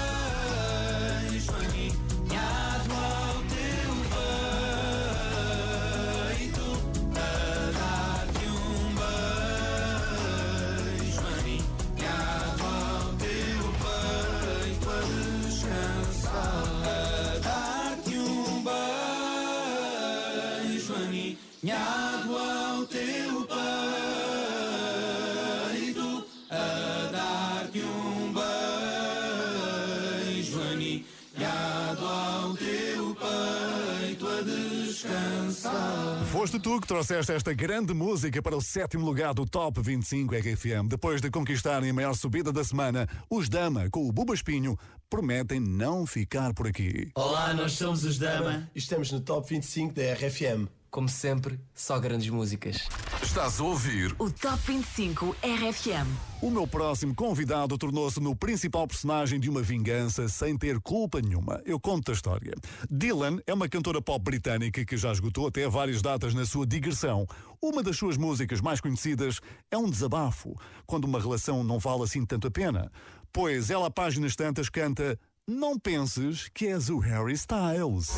tu 36.71 36.79
que 36.79 36.87
trouxeste 36.87 37.33
esta 37.33 37.53
grande 37.53 37.93
música 37.93 38.41
para 38.41 38.55
o 38.55 38.61
sétimo 38.61 39.05
lugar 39.05 39.33
do 39.33 39.45
Top 39.45 39.81
25 39.81 40.33
RFM. 40.35 40.87
Depois 40.87 41.19
de 41.19 41.29
conquistarem 41.29 41.89
a 41.89 41.93
maior 41.93 42.13
subida 42.13 42.53
da 42.53 42.63
semana, 42.63 43.09
os 43.29 43.49
Dama, 43.49 43.89
com 43.89 44.07
o 44.07 44.11
Buba 44.11 44.33
Espinho, 44.33 44.77
prometem 45.11 45.59
não 45.59 46.07
ficar 46.07 46.53
por 46.53 46.65
aqui. 46.65 47.11
Olá, 47.15 47.53
nós 47.53 47.73
somos 47.73 48.05
os 48.05 48.17
Dama 48.17 48.71
e 48.73 48.79
estamos 48.79 49.11
no 49.11 49.19
Top 49.19 49.45
25 49.47 49.93
da 49.93 50.13
RFM. 50.13 50.69
Como 50.89 51.07
sempre, 51.07 51.59
só 51.75 51.99
grandes 51.99 52.29
músicas. 52.29 52.87
Estás 53.21 53.61
a 53.61 53.63
ouvir 53.63 54.13
O 54.19 54.29
Top 54.29 54.57
25 54.65 55.35
RFM. 55.41 56.07
O 56.41 56.49
meu 56.49 56.65
próximo 56.65 57.13
convidado 57.13 57.77
tornou-se 57.77 58.19
no 58.19 58.35
principal 58.35 58.87
personagem 58.87 59.39
de 59.39 59.49
uma 59.49 59.61
vingança 59.61 60.27
sem 60.27 60.57
ter 60.57 60.79
culpa 60.79 61.21
nenhuma. 61.21 61.61
Eu 61.65 61.79
conto 61.79 62.11
a 62.11 62.13
história. 62.13 62.53
Dylan 62.89 63.39
é 63.45 63.53
uma 63.53 63.69
cantora 63.69 64.01
pop 64.01 64.23
britânica 64.23 64.83
que 64.83 64.97
já 64.97 65.11
esgotou 65.11 65.47
até 65.47 65.67
várias 65.69 66.01
datas 66.01 66.33
na 66.33 66.45
sua 66.45 66.65
digressão. 66.65 67.25
Uma 67.61 67.83
das 67.83 67.95
suas 67.95 68.17
músicas 68.17 68.59
mais 68.59 68.81
conhecidas 68.81 69.39
é 69.69 69.77
um 69.77 69.89
desabafo, 69.89 70.57
quando 70.85 71.05
uma 71.05 71.21
relação 71.21 71.63
não 71.63 71.79
vale 71.79 72.03
assim 72.03 72.25
tanto 72.25 72.47
a 72.47 72.51
pena. 72.51 72.91
Pois 73.33 73.69
ela, 73.69 73.89
páginas 73.89 74.35
tantas, 74.35 74.69
canta 74.69 75.17
Não 75.47 75.79
penses 75.79 76.49
que 76.53 76.67
és 76.67 76.89
o 76.89 76.99
Harry 76.99 77.33
Styles. 77.33 78.09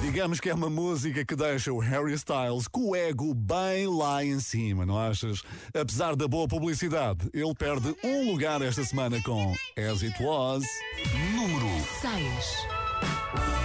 Digamos 0.00 0.38
que 0.38 0.48
é 0.48 0.54
uma 0.54 0.70
música 0.70 1.24
que 1.24 1.34
deixa 1.34 1.72
o 1.72 1.78
Harry 1.80 2.12
Styles 2.14 2.68
com 2.68 2.90
o 2.90 2.96
ego 2.96 3.34
bem 3.34 3.88
lá 3.88 4.24
em 4.24 4.38
cima, 4.38 4.86
não 4.86 4.98
achas? 4.98 5.42
Apesar 5.74 6.14
da 6.14 6.28
boa 6.28 6.46
publicidade, 6.46 7.28
ele 7.32 7.54
perde 7.54 7.96
um 8.04 8.30
lugar 8.30 8.62
esta 8.62 8.84
semana 8.84 9.20
com 9.22 9.54
As 9.76 10.02
It 10.02 10.22
Was. 10.22 10.64
Número 11.34 11.66
6. 12.00 13.63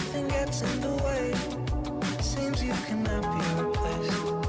Everything 0.00 0.28
gets 0.28 0.62
in 0.62 0.80
the 0.80 0.94
way. 1.04 1.34
Seems 2.22 2.64
you 2.64 2.72
cannot 2.86 3.22
be 3.22 3.62
replaced, 3.62 4.39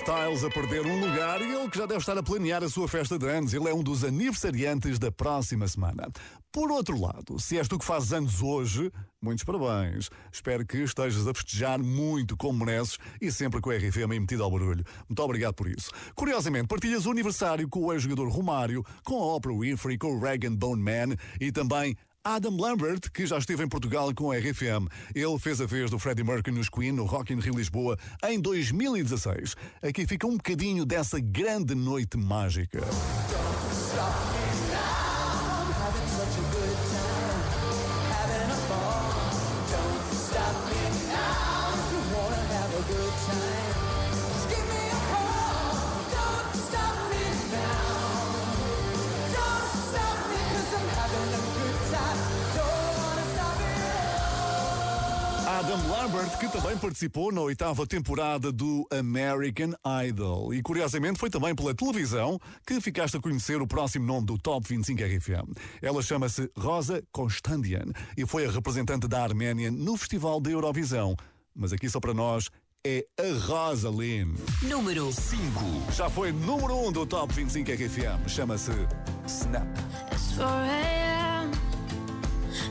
Styles 0.00 0.42
a 0.44 0.48
perder 0.48 0.86
um 0.86 0.98
lugar 0.98 1.42
e 1.42 1.52
ele 1.52 1.68
que 1.68 1.76
já 1.76 1.84
deve 1.84 2.00
estar 2.00 2.16
a 2.16 2.22
planear 2.22 2.64
a 2.64 2.70
sua 2.70 2.88
festa 2.88 3.18
de 3.18 3.28
anos. 3.28 3.52
Ele 3.52 3.68
é 3.68 3.74
um 3.74 3.82
dos 3.82 4.02
aniversariantes 4.02 4.98
da 4.98 5.12
próxima 5.12 5.68
semana. 5.68 6.08
Por 6.50 6.72
outro 6.72 6.98
lado, 6.98 7.38
se 7.38 7.58
és 7.58 7.68
tu 7.68 7.78
que 7.78 7.84
fazes 7.84 8.10
anos 8.10 8.40
hoje, 8.40 8.90
muitos 9.20 9.44
parabéns. 9.44 10.08
Espero 10.32 10.64
que 10.64 10.78
estejas 10.78 11.28
a 11.28 11.34
festejar 11.34 11.78
muito 11.78 12.34
como 12.34 12.64
mereces 12.64 12.98
e 13.20 13.30
sempre 13.30 13.60
com 13.60 13.68
a 13.68 13.76
RFM 13.76 14.18
metido 14.18 14.42
ao 14.42 14.50
barulho. 14.50 14.84
Muito 15.06 15.22
obrigado 15.22 15.54
por 15.54 15.68
isso. 15.68 15.90
Curiosamente, 16.14 16.66
partilhas 16.66 17.04
o 17.04 17.10
aniversário 17.10 17.68
com 17.68 17.80
o 17.80 17.92
ex-jogador 17.92 18.28
Romário, 18.30 18.82
com 19.04 19.16
a 19.16 19.36
Oprah 19.36 19.54
Winfrey, 19.54 19.98
com 19.98 20.16
o 20.16 20.20
Regan 20.20 20.54
Bone 20.54 20.82
Man 20.82 21.14
e 21.38 21.52
também 21.52 21.94
Adam 22.22 22.56
Lambert, 22.58 23.10
que 23.12 23.24
já 23.24 23.38
esteve 23.38 23.64
em 23.64 23.68
Portugal 23.68 24.12
com 24.14 24.30
a 24.30 24.36
RFM. 24.36 24.88
Ele 25.14 25.38
fez 25.38 25.60
a 25.60 25.66
vez 25.66 25.90
do 25.90 25.98
Freddie 25.98 26.22
Mercury 26.22 26.54
nos 26.54 26.68
Queen 26.68 26.92
no 26.92 27.04
Rock 27.04 27.32
in 27.32 27.40
Rio 27.40 27.54
Lisboa 27.54 27.98
em 28.24 28.38
2016. 28.38 29.56
Aqui 29.82 30.06
fica 30.06 30.26
um 30.26 30.36
bocadinho 30.36 30.84
dessa 30.84 31.18
grande 31.18 31.74
noite 31.74 32.18
mágica. 32.18 32.80
Adam 55.70 55.88
Lambert, 55.88 56.36
que 56.38 56.48
também 56.48 56.76
participou 56.76 57.30
na 57.30 57.40
oitava 57.42 57.86
temporada 57.86 58.50
do 58.50 58.84
American 58.90 59.72
Idol. 60.04 60.52
E 60.52 60.60
curiosamente 60.62 61.20
foi 61.20 61.30
também 61.30 61.54
pela 61.54 61.72
televisão 61.72 62.40
que 62.66 62.80
ficaste 62.80 63.16
a 63.16 63.20
conhecer 63.20 63.62
o 63.62 63.68
próximo 63.68 64.04
nome 64.04 64.26
do 64.26 64.36
Top 64.36 64.66
25 64.66 65.00
RFM. 65.00 65.54
Ela 65.80 66.02
chama-se 66.02 66.50
Rosa 66.58 67.00
Constandian 67.12 67.84
e 68.16 68.26
foi 68.26 68.46
a 68.46 68.50
representante 68.50 69.06
da 69.06 69.22
Arménia 69.22 69.70
no 69.70 69.96
Festival 69.96 70.40
da 70.40 70.50
Eurovisão. 70.50 71.14
Mas 71.54 71.72
aqui 71.72 71.88
só 71.88 72.00
para 72.00 72.14
nós, 72.14 72.50
é 72.84 73.06
a 73.16 73.46
Rosaline. 73.46 74.34
Número 74.62 75.12
5. 75.12 75.92
Já 75.92 76.10
foi 76.10 76.32
número 76.32 76.74
1 76.74 76.88
um 76.88 76.92
do 76.92 77.06
Top 77.06 77.32
25 77.32 77.70
RFM. 77.70 78.28
Chama-se 78.28 78.72
Snap. 79.24 79.68
It's 80.10 80.34
4 80.36 80.48
a.m. 80.48 81.52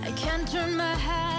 I 0.06 0.12
can't 0.18 0.46
turn 0.52 0.76
my 0.76 0.96
head. 0.96 1.39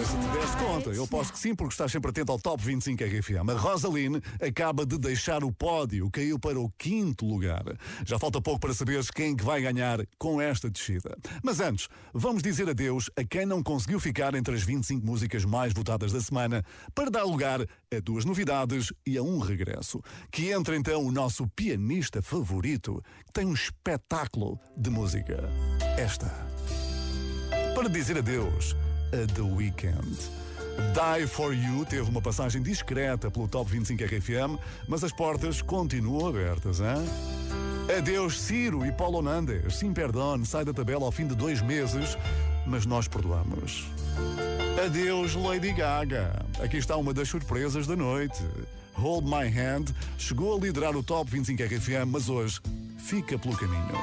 Sei 0.00 0.04
se 0.04 0.16
te 0.16 0.38
deste 0.38 0.56
conta, 0.56 0.90
eu 0.90 1.06
posso 1.06 1.32
que 1.32 1.38
sim, 1.38 1.54
porque 1.54 1.72
estás 1.72 1.92
sempre 1.92 2.10
atento 2.10 2.32
ao 2.32 2.38
Top 2.38 2.62
25 2.62 3.02
RFM. 3.04 3.50
A 3.50 3.54
Rosaline 3.54 4.20
acaba 4.40 4.86
de 4.86 4.96
deixar 4.96 5.44
o 5.44 5.52
pódio, 5.52 6.10
caiu 6.10 6.38
para 6.38 6.58
o 6.58 6.70
quinto 6.78 7.26
lugar. 7.26 7.64
Já 8.06 8.18
falta 8.18 8.40
pouco 8.40 8.60
para 8.60 8.72
saberes 8.72 9.10
quem 9.10 9.36
que 9.36 9.44
vai 9.44 9.60
ganhar 9.60 10.00
com 10.18 10.40
esta 10.40 10.70
descida. 10.70 11.16
Mas 11.42 11.60
antes, 11.60 11.88
vamos 12.14 12.42
dizer 12.42 12.68
adeus 12.68 13.10
a 13.16 13.24
quem 13.24 13.44
não 13.44 13.62
conseguiu 13.62 14.00
ficar 14.00 14.34
entre 14.34 14.54
as 14.54 14.62
25 14.62 15.04
músicas 15.04 15.44
mais 15.44 15.72
votadas 15.72 16.12
da 16.12 16.20
semana, 16.20 16.64
para 16.94 17.10
dar 17.10 17.24
lugar 17.24 17.60
a 17.60 18.00
duas 18.02 18.24
novidades 18.24 18.92
e 19.06 19.18
a 19.18 19.22
um 19.22 19.38
regresso. 19.38 20.00
Que 20.30 20.50
entra 20.50 20.76
então 20.76 21.04
o 21.04 21.12
nosso 21.12 21.46
pianista 21.48 22.22
favorito, 22.22 23.02
que 23.26 23.32
tem 23.32 23.44
um 23.44 23.54
espetáculo 23.54 24.58
de 24.76 24.88
música. 24.88 25.50
Esta. 25.98 26.30
Para 27.74 27.88
dizer 27.88 28.18
adeus 28.18 28.74
a 29.12 29.26
The 29.34 29.42
Weeknd. 29.42 30.40
Die 30.94 31.26
For 31.26 31.52
You 31.52 31.84
teve 31.84 32.08
uma 32.08 32.22
passagem 32.22 32.62
discreta 32.62 33.30
pelo 33.30 33.48
Top 33.48 33.70
25 33.70 34.02
RFM, 34.04 34.58
mas 34.88 35.04
as 35.04 35.12
portas 35.12 35.60
continuam 35.60 36.28
abertas, 36.28 36.80
hein? 36.80 37.04
Adeus 37.96 38.40
Ciro 38.40 38.86
e 38.86 38.92
Paulo 38.92 39.20
Nandes. 39.20 39.76
Sim, 39.76 39.92
perdão, 39.92 40.44
sai 40.44 40.64
da 40.64 40.72
tabela 40.72 41.04
ao 41.04 41.12
fim 41.12 41.26
de 41.26 41.34
dois 41.34 41.60
meses, 41.60 42.16
mas 42.66 42.86
nós 42.86 43.08
perdoamos. 43.08 43.86
Adeus 44.84 45.34
Lady 45.34 45.72
Gaga. 45.72 46.46
Aqui 46.62 46.76
está 46.76 46.96
uma 46.96 47.12
das 47.12 47.28
surpresas 47.28 47.86
da 47.86 47.96
noite. 47.96 48.42
Hold 48.94 49.24
My 49.24 49.48
Hand 49.48 49.86
chegou 50.18 50.56
a 50.56 50.60
liderar 50.60 50.96
o 50.96 51.02
Top 51.02 51.30
25 51.30 51.62
RFM, 51.62 52.06
mas 52.06 52.28
hoje 52.28 52.60
fica 53.00 53.38
pelo 53.38 53.56
caminho. 53.56 53.98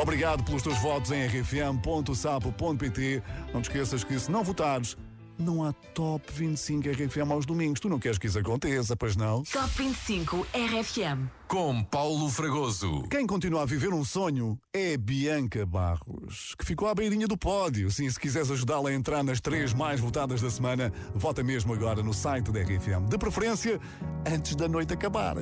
Obrigado 0.00 0.42
pelos 0.44 0.62
teus 0.62 0.78
votos 0.78 1.10
em 1.10 1.26
rfm.sapo.pt. 1.26 3.22
Não 3.52 3.60
te 3.60 3.64
esqueças 3.70 4.04
que 4.04 4.18
se 4.18 4.30
não 4.30 4.44
votares, 4.44 4.96
não 5.38 5.64
há 5.64 5.72
Top 5.94 6.24
25 6.32 6.88
RFM 6.88 7.30
aos 7.30 7.46
domingos. 7.46 7.80
Tu 7.80 7.88
não 7.88 7.98
queres 7.98 8.18
que 8.18 8.26
isso 8.26 8.38
aconteça, 8.38 8.96
pois 8.96 9.16
não? 9.16 9.42
Top 9.44 9.68
25 9.76 10.46
RFM. 10.52 11.28
Com 11.48 11.82
Paulo 11.84 12.28
Fragoso. 12.28 13.04
Quem 13.10 13.26
continua 13.26 13.62
a 13.62 13.66
viver 13.66 13.92
um 13.92 14.04
sonho 14.04 14.58
é 14.72 14.96
Bianca 14.96 15.64
Barros, 15.64 16.54
que 16.58 16.64
ficou 16.64 16.88
à 16.88 16.94
beirinha 16.94 17.26
do 17.26 17.36
pódio. 17.36 17.90
Sim, 17.90 18.10
se 18.10 18.18
quiseres 18.18 18.50
ajudá-la 18.50 18.90
a 18.90 18.94
entrar 18.94 19.22
nas 19.22 19.40
três 19.40 19.72
mais 19.72 20.00
votadas 20.00 20.40
da 20.40 20.50
semana, 20.50 20.92
vota 21.14 21.42
mesmo 21.42 21.72
agora 21.72 22.02
no 22.02 22.12
site 22.12 22.50
da 22.50 22.60
RFM. 22.60 23.08
De 23.08 23.16
preferência, 23.16 23.80
antes 24.26 24.56
da 24.56 24.68
noite 24.68 24.92
acabar. 24.92 25.36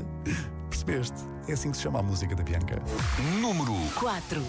Percebeste? 0.69 1.19
É 1.49 1.53
assim 1.53 1.71
que 1.71 1.77
se 1.77 1.83
chama 1.83 2.01
a 2.01 2.03
música 2.03 2.35
da 2.35 2.43
Bianca. 2.43 2.83
Número 3.41 3.75
4. 3.95 4.43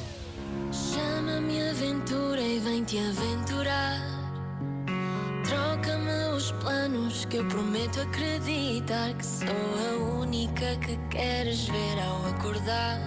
Chama-me 0.72 1.70
aventura 1.70 2.42
e 2.42 2.60
vem 2.60 2.84
te 2.84 2.98
aventurar. 2.98 4.16
Troca-me 5.48 6.36
os 6.36 6.52
planos 6.54 7.26
que 7.26 7.38
eu 7.38 7.46
prometo 7.46 8.02
acreditar 8.02 9.14
que 9.14 9.26
sou 9.26 9.48
a 9.48 10.20
única 10.20 10.76
que 10.78 10.98
queres 11.10 11.68
ver 11.68 12.00
ao 12.00 12.26
acordar. 12.32 13.00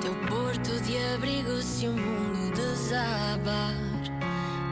Teu 0.00 0.14
porto 0.28 0.80
de 0.82 0.96
abrigo 1.14 1.60
se 1.60 1.88
o 1.88 1.92
mundo 1.92 2.54
desabar. 2.54 3.74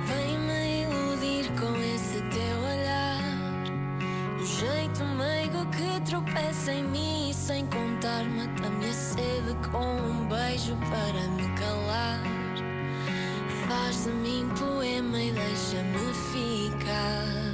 Vem-me 0.07 0.85
iludir 0.85 1.51
com 1.61 1.77
esse 1.83 2.23
teu 2.31 2.59
olhar. 2.73 3.21
Um 4.41 4.47
jeito 4.47 5.05
meigo 5.05 5.67
que 5.67 6.01
tropeça 6.11 6.73
em 6.73 6.85
mim 6.85 7.31
sem 7.35 7.67
contar. 7.67 8.25
Mata-me 8.25 8.89
a 8.89 8.93
sede 8.95 9.55
com 9.71 9.97
um 9.97 10.27
beijo 10.29 10.75
para 10.89 11.29
me 11.29 11.47
calar. 11.59 12.38
Faz 13.69 14.05
de 14.05 14.11
mim 14.13 14.49
poema 14.59 15.21
e 15.21 15.31
deixa-me 15.31 16.15
ficar. 16.33 17.48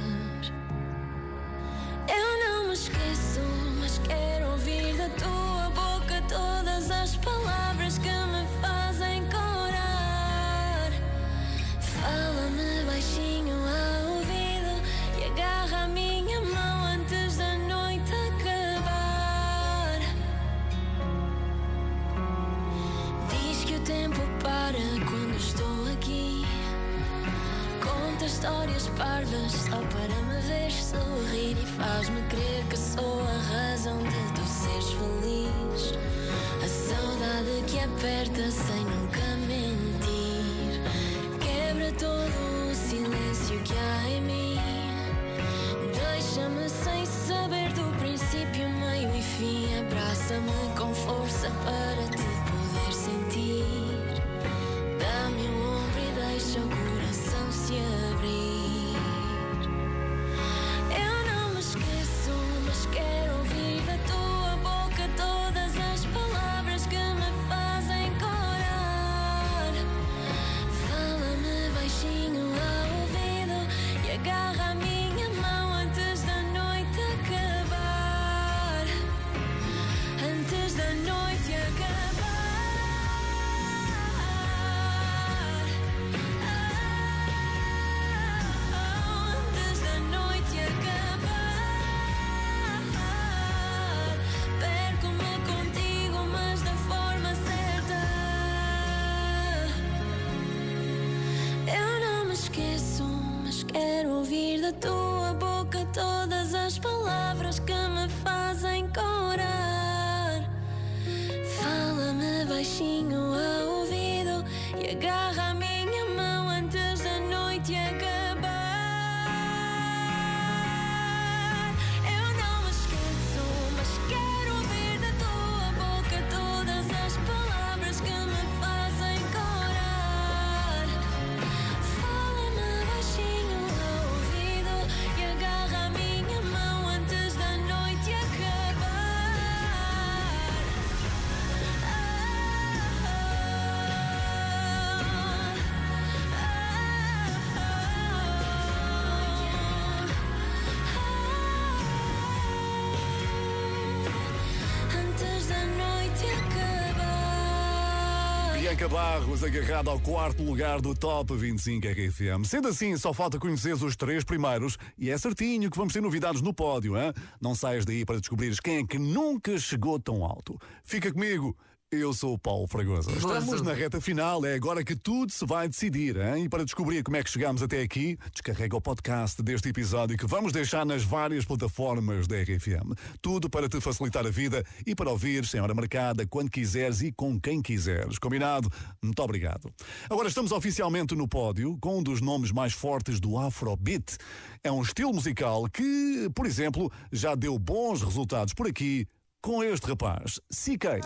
Barros 158.95 159.43
agarrada 159.43 159.91
ao 159.91 159.99
quarto 159.99 160.41
lugar 160.41 160.79
do 160.79 160.95
Top 160.95 161.35
25 161.35 161.85
RFM. 161.85 162.45
Sendo 162.45 162.69
assim, 162.69 162.95
só 162.95 163.13
falta 163.13 163.37
conhecer 163.37 163.73
os 163.73 163.93
três 163.93 164.23
primeiros 164.23 164.77
e 164.97 165.09
é 165.09 165.17
certinho 165.17 165.69
que 165.69 165.75
vamos 165.75 165.91
ter 165.91 165.99
novidades 165.99 166.41
no 166.41 166.53
pódio, 166.53 166.97
hein? 166.97 167.11
Não 167.41 167.53
saias 167.53 167.83
daí 167.83 168.05
para 168.05 168.21
descobrires 168.21 168.57
quem 168.57 168.77
é 168.77 168.87
que 168.87 168.97
nunca 168.97 169.57
chegou 169.57 169.99
tão 169.99 170.23
alto. 170.23 170.57
Fica 170.81 171.11
comigo. 171.11 171.53
Eu 171.99 172.13
sou 172.13 172.33
o 172.33 172.37
Paulo 172.37 172.67
Fragoso. 172.67 173.09
Estamos 173.11 173.61
na 173.61 173.73
reta 173.73 174.01
final, 174.01 174.45
é 174.45 174.53
agora 174.53 174.83
que 174.83 174.95
tudo 174.95 175.31
se 175.31 175.45
vai 175.45 175.67
decidir. 175.67 176.17
Hein? 176.17 176.45
E 176.45 176.49
para 176.49 176.65
descobrir 176.65 177.01
como 177.03 177.15
é 177.15 177.23
que 177.23 177.29
chegamos 177.29 177.63
até 177.63 177.81
aqui, 177.81 178.17
descarrega 178.33 178.75
o 178.75 178.81
podcast 178.81 179.41
deste 179.41 179.69
episódio 179.69 180.17
que 180.17 180.27
vamos 180.27 180.51
deixar 180.51 180.85
nas 180.85 181.03
várias 181.03 181.45
plataformas 181.45 182.27
da 182.27 182.35
RFM. 182.41 182.93
Tudo 183.21 183.49
para 183.49 183.69
te 183.69 183.79
facilitar 183.79 184.25
a 184.25 184.29
vida 184.29 184.63
e 184.85 184.93
para 184.93 185.09
ouvir 185.09 185.45
sem 185.45 185.61
hora 185.61 185.73
marcada, 185.73 186.27
quando 186.27 186.49
quiseres 186.49 187.01
e 187.01 187.11
com 187.11 187.39
quem 187.39 187.61
quiseres. 187.61 188.19
Combinado? 188.19 188.69
Muito 189.01 189.21
obrigado. 189.21 189.71
Agora 190.09 190.27
estamos 190.27 190.51
oficialmente 190.51 191.15
no 191.15 191.27
pódio 191.27 191.77
com 191.79 191.99
um 191.99 192.03
dos 192.03 192.19
nomes 192.19 192.51
mais 192.51 192.73
fortes 192.73 193.19
do 193.19 193.37
Afrobeat. 193.37 194.17
É 194.63 194.71
um 194.71 194.81
estilo 194.81 195.13
musical 195.13 195.69
que, 195.69 196.29
por 196.35 196.45
exemplo, 196.45 196.91
já 197.11 197.35
deu 197.35 197.57
bons 197.57 198.01
resultados 198.01 198.53
por 198.53 198.67
aqui 198.67 199.07
com 199.45 199.63
este 199.63 199.85
rapaz, 199.85 200.39
CK. 200.51 201.05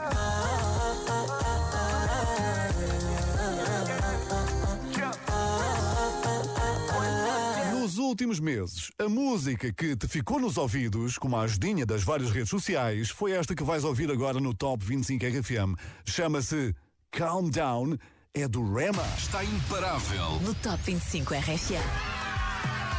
Nos 7.73 7.97
últimos 7.97 8.39
meses, 8.39 8.91
a 8.97 9.09
música 9.09 9.73
que 9.73 9.93
te 9.97 10.07
ficou 10.07 10.39
nos 10.39 10.57
ouvidos, 10.57 11.17
como 11.17 11.35
a 11.35 11.41
ajudinha 11.41 11.85
das 11.85 12.03
várias 12.05 12.31
redes 12.31 12.49
sociais, 12.49 13.09
foi 13.09 13.33
esta 13.33 13.53
que 13.53 13.63
vais 13.63 13.83
ouvir 13.83 14.09
agora 14.09 14.39
no 14.39 14.53
Top 14.53 14.85
25 14.85 15.25
RFM. 15.25 15.75
Chama-se 16.05 16.73
Calm 17.11 17.49
Down, 17.49 17.97
é 18.33 18.47
do 18.47 18.73
Rema. 18.73 19.03
Está 19.17 19.43
imparável. 19.43 20.39
No 20.39 20.55
Top 20.55 20.81
25 20.85 21.33
RFM. 21.33 22.18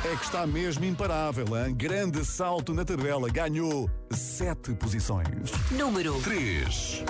É 0.02 0.16
que 0.16 0.24
está 0.24 0.46
mesmo 0.46 0.84
imparável, 0.86 1.44
hein? 1.58 1.74
grande 1.74 2.24
salto 2.24 2.72
na 2.72 2.86
tabela, 2.86 3.28
ganhou 3.28 3.88
sete 4.10 4.72
posições. 4.74 5.52
Número 5.70 6.18
3. 6.22 7.04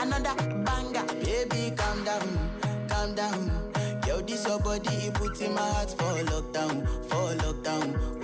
Another 0.00 0.34
banger, 0.64 1.04
baby, 1.22 1.70
calm 1.76 2.02
down, 2.04 2.50
calm 2.88 3.14
down. 3.14 3.50
Yo, 4.06 4.22
this 4.22 4.46
your 4.46 4.58
body, 4.60 4.88
it 4.88 5.14
puts 5.14 5.40
in 5.42 5.54
my 5.54 5.60
heart 5.60 5.90
for 5.90 6.14
lockdown, 6.32 6.86
for 7.08 7.34
lockdown, 7.44 7.92
lockdown. 8.22 8.23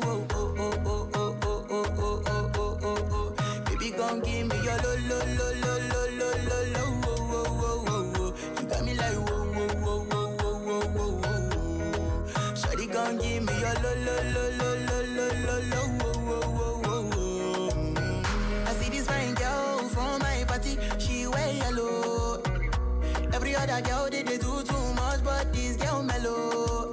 other 23.61 23.81
girl 23.81 24.09
they, 24.09 24.23
they 24.23 24.37
do 24.37 24.63
too 24.63 24.93
much, 24.95 25.23
but 25.23 25.53
this 25.53 25.75
girl 25.77 26.01
mellow. 26.01 26.91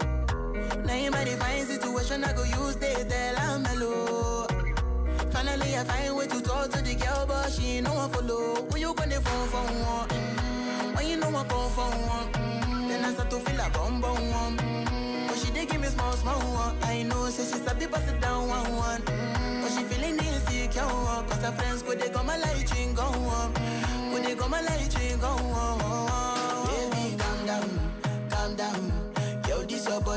Now 0.84 0.94
in 0.94 1.10
my 1.12 1.24
divine 1.24 1.64
situation, 1.64 2.24
I 2.24 2.32
go 2.34 2.44
use 2.44 2.76
they 2.76 2.94
tell 3.08 3.36
I'm 3.38 3.62
mellow. 3.62 4.46
Finally, 5.30 5.76
I 5.76 5.84
find 5.84 6.16
way 6.16 6.26
to 6.26 6.40
talk 6.42 6.70
to 6.70 6.82
the 6.82 6.94
girl, 6.94 7.24
but 7.26 7.50
she 7.52 7.76
ain't 7.78 7.86
no 7.86 7.94
one 7.94 8.10
follow. 8.10 8.62
When 8.70 8.80
you 8.82 8.92
gonna 8.94 9.20
phone 9.20 9.48
for 9.48 9.64
one? 9.92 10.08
Mm-hmm. 10.08 10.94
When 10.96 11.06
you 11.08 11.16
know 11.16 11.28
I 11.28 11.44
come 11.44 11.70
for 11.70 11.88
one? 12.14 12.32
Mm-hmm. 12.32 12.88
Then 12.88 13.04
I 13.04 13.12
start 13.14 13.30
to 13.30 13.38
feel 13.40 13.60
a 13.60 13.70
bum 13.70 14.00
bum 14.02 14.30
one. 14.30 14.56
Mm-hmm. 14.58 15.26
But 15.28 15.38
she 15.38 15.50
dey 15.52 15.64
give 15.66 15.80
me 15.80 15.88
small 15.88 16.12
small 16.12 16.40
one. 16.52 16.76
I 16.82 17.02
know, 17.02 17.30
say 17.30 17.44
she 17.44 17.64
sabi 17.64 17.86
pass 17.86 18.06
it 18.10 18.20
down 18.20 18.46
one 18.48 18.76
one. 18.76 19.00
Mm-hmm. 19.02 19.62
But 19.62 19.70
she 19.72 19.84
feeling 19.84 20.18
insecure, 20.18 20.82
cause 20.82 21.42
her 21.42 21.52
friends 21.52 21.82
go 21.82 21.94
they 21.94 22.10
go 22.10 22.22
my 22.22 22.36
light 22.36 22.70
go 22.94 23.02
on. 23.04 23.52
Go 24.12 24.18
they 24.22 24.34
go 24.34 24.48
my 24.48 24.60
light 24.60 24.94
go 25.20 25.28
on. 25.28 25.47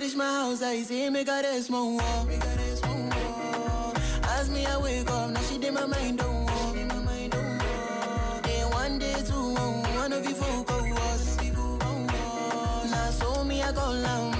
reach 0.00 0.16
my 0.16 0.24
house, 0.24 0.62
I 0.62 0.80
see 0.82 1.10
me 1.10 1.24
got 1.24 1.44
a 1.44 1.60
small 1.62 1.96
wall. 1.96 2.24
Me 2.24 2.36
got 2.38 2.58
a 2.58 2.76
small 2.76 2.96
wall. 2.96 3.94
As 4.24 4.48
me 4.50 4.64
I 4.64 4.78
wake 4.78 5.10
up, 5.10 5.30
now 5.30 5.40
she 5.42 5.58
did 5.58 5.74
my 5.74 5.84
mind 5.84 6.18
don't 6.18 6.44
walk. 6.46 6.74
Day 8.42 8.62
one, 8.70 8.98
day 8.98 9.14
two, 9.26 9.54
one 10.00 10.12
of 10.12 10.24
you 10.26 10.34
folk 10.34 10.66
go 10.66 10.78
was. 10.78 11.36
Now 12.90 13.10
so 13.10 13.44
me 13.44 13.62
I 13.62 13.72
go 13.72 14.02
down, 14.02 14.39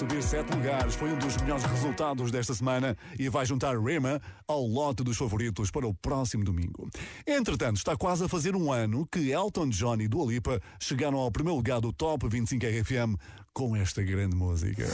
subir 0.00 0.22
sete 0.22 0.50
lugares, 0.56 0.94
foi 0.94 1.12
um 1.12 1.18
dos 1.18 1.36
melhores 1.36 1.62
resultados 1.64 2.30
desta 2.30 2.54
semana 2.54 2.96
e 3.18 3.28
vai 3.28 3.44
juntar 3.44 3.78
Rema 3.78 4.18
ao 4.48 4.62
lote 4.62 5.04
dos 5.04 5.18
favoritos 5.18 5.70
para 5.70 5.86
o 5.86 5.92
próximo 5.92 6.42
domingo. 6.42 6.88
Entretanto, 7.26 7.76
está 7.76 7.94
quase 7.94 8.24
a 8.24 8.28
fazer 8.28 8.56
um 8.56 8.72
ano 8.72 9.06
que 9.12 9.30
Elton 9.30 9.68
John 9.68 9.96
e 10.00 10.08
Dua 10.08 10.32
Lipa 10.32 10.58
chegaram 10.80 11.18
ao 11.18 11.30
primeiro 11.30 11.56
lugar 11.56 11.82
do 11.82 11.92
Top 11.92 12.26
25 12.26 12.64
RFM 12.64 13.14
com 13.52 13.76
esta 13.76 14.02
grande 14.02 14.34
música. 14.34 14.86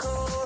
Cold, 0.00 0.39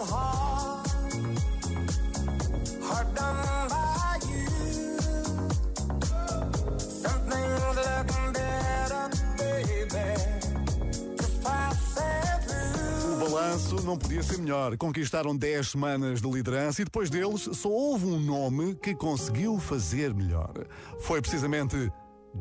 balanço 13.55 13.87
não 13.87 13.97
podia 13.97 14.23
ser 14.23 14.39
melhor. 14.39 14.77
Conquistaram 14.77 15.37
10 15.37 15.69
semanas 15.69 16.21
de 16.21 16.29
liderança 16.29 16.83
e 16.83 16.85
depois 16.85 17.09
deles 17.09 17.49
só 17.53 17.69
houve 17.69 18.07
um 18.07 18.19
nome 18.19 18.75
que 18.75 18.95
conseguiu 18.95 19.59
fazer 19.61 20.13
melhor. 20.13 20.53
Foi 21.01 21.21
precisamente 21.21 21.91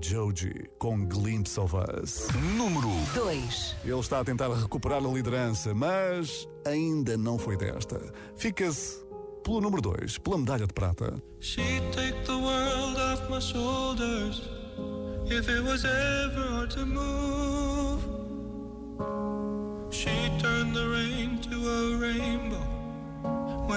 Joji 0.02 0.70
com 0.80 1.06
Glimpse 1.06 1.60
of 1.60 1.76
Us. 1.76 2.28
Número 2.58 2.90
2. 3.14 3.76
Ele 3.86 4.00
está 4.00 4.22
a 4.22 4.26
tentar 4.26 4.52
recuperar 4.54 5.06
a 5.06 5.08
liderança, 5.08 5.74
mas 5.76 6.48
ainda 6.66 7.16
não 7.16 7.38
foi 7.38 7.58
desta. 7.58 8.02
Fica-se 8.36 9.06
pelo 9.44 9.62
número 9.62 9.82
2, 9.84 10.18
pela 10.18 10.38
medalha 10.40 10.66
de 10.66 10.74
prata. 10.74 11.22
She'd 11.40 11.84
take 11.92 12.26
the 12.26 12.34
world 12.34 12.98
off 13.00 13.30
my 13.30 13.40
shoulders 13.40 14.42
if 15.28 15.48
it 15.48 15.62
was 15.62 15.86
ever 15.86 16.50
hard 16.50 16.72
to 16.72 16.86
move. 16.88 17.63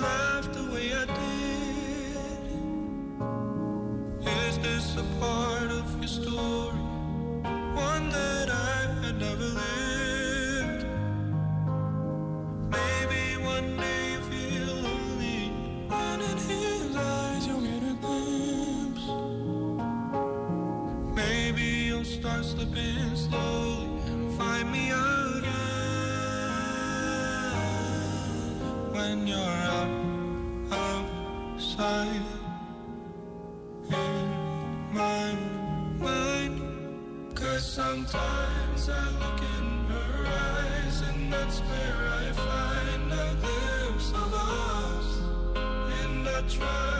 Does 0.00 0.08
he 0.08 0.14
laugh 0.14 0.46
the 0.54 0.64
way 0.72 0.94
I 0.94 1.04
did? 1.04 2.28
Is 4.48 4.58
this 4.58 4.96
a 4.96 5.04
part 5.20 5.70
of 5.70 5.98
your 5.98 6.08
story? 6.08 6.78
One 7.74 8.08
that 8.08 8.48
I 8.50 8.86
had 9.02 9.18
never 9.20 9.48
lived? 9.60 10.86
Maybe 12.70 13.36
one 13.44 13.76
day 13.76 14.12
you 14.12 14.20
feel 14.30 14.74
lonely, 14.76 15.52
and 15.90 16.22
in 16.22 16.38
his 16.48 16.96
eyes 16.96 17.46
you'll 17.46 17.60
get 17.60 17.82
a 17.82 17.94
glimpse. 18.00 19.06
Maybe 21.14 21.62
you'll 21.88 22.04
start 22.04 22.44
slipping 22.44 23.16
slowly 23.16 24.00
and 24.06 24.32
find 24.38 24.72
me 24.72 24.92
again 24.92 25.19
when 29.00 29.26
you're 29.26 29.58
out 29.78 29.92
outside 30.72 32.22
in 33.88 34.94
my 35.00 35.26
mind. 36.04 36.56
Cause 37.34 37.64
sometimes 37.80 38.82
I 38.88 39.04
look 39.22 39.40
in 39.56 39.66
her 39.94 40.16
eyes 40.48 40.96
and 41.08 41.32
that's 41.32 41.58
where 41.68 42.00
I 42.22 42.26
find 42.46 43.12
a 43.24 43.28
glimpse 43.44 44.10
of 44.22 44.30
us. 44.58 45.08
And 46.00 46.28
I 46.28 46.40
try 46.58 46.99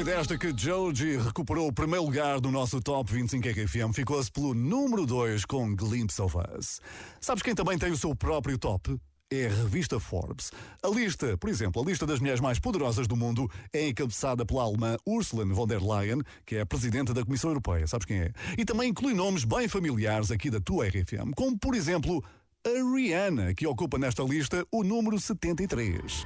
foi 0.00 0.04
desta 0.04 0.38
que 0.38 0.54
Joji 0.56 1.18
recuperou 1.18 1.68
o 1.68 1.72
primeiro 1.72 2.06
lugar 2.06 2.40
do 2.40 2.50
nosso 2.50 2.80
Top 2.80 3.12
25 3.12 3.46
RFM. 3.46 3.92
Ficou-se 3.92 4.32
pelo 4.32 4.54
número 4.54 5.04
2 5.04 5.44
com 5.44 5.76
Glimpse 5.76 6.22
of 6.22 6.36
Us. 6.38 6.80
Sabes 7.20 7.42
quem 7.42 7.54
também 7.54 7.76
tem 7.76 7.90
o 7.90 7.96
seu 7.96 8.16
próprio 8.16 8.56
top? 8.56 8.96
É 9.30 9.46
a 9.46 9.50
revista 9.50 10.00
Forbes. 10.00 10.52
A 10.82 10.88
lista, 10.88 11.36
por 11.36 11.50
exemplo, 11.50 11.82
a 11.82 11.84
lista 11.84 12.06
das 12.06 12.18
mulheres 12.18 12.40
mais 12.40 12.58
poderosas 12.58 13.06
do 13.06 13.14
mundo 13.14 13.46
é 13.74 13.88
encabeçada 13.88 14.46
pela 14.46 14.62
alemã 14.62 14.96
Ursula 15.04 15.44
von 15.44 15.66
der 15.66 15.82
Leyen, 15.82 16.22
que 16.46 16.56
é 16.56 16.62
a 16.62 16.66
presidente 16.66 17.12
da 17.12 17.22
Comissão 17.22 17.50
Europeia. 17.50 17.86
Sabes 17.86 18.06
quem 18.06 18.20
é? 18.20 18.32
E 18.56 18.64
também 18.64 18.88
inclui 18.88 19.12
nomes 19.12 19.44
bem 19.44 19.68
familiares 19.68 20.30
aqui 20.30 20.48
da 20.48 20.60
tua 20.60 20.86
RFM, 20.86 21.34
como 21.36 21.58
por 21.58 21.74
exemplo 21.74 22.24
a 22.66 22.94
Rihanna, 22.96 23.52
que 23.54 23.66
ocupa 23.66 23.98
nesta 23.98 24.22
lista 24.22 24.66
o 24.72 24.82
número 24.82 25.20
73. 25.20 26.24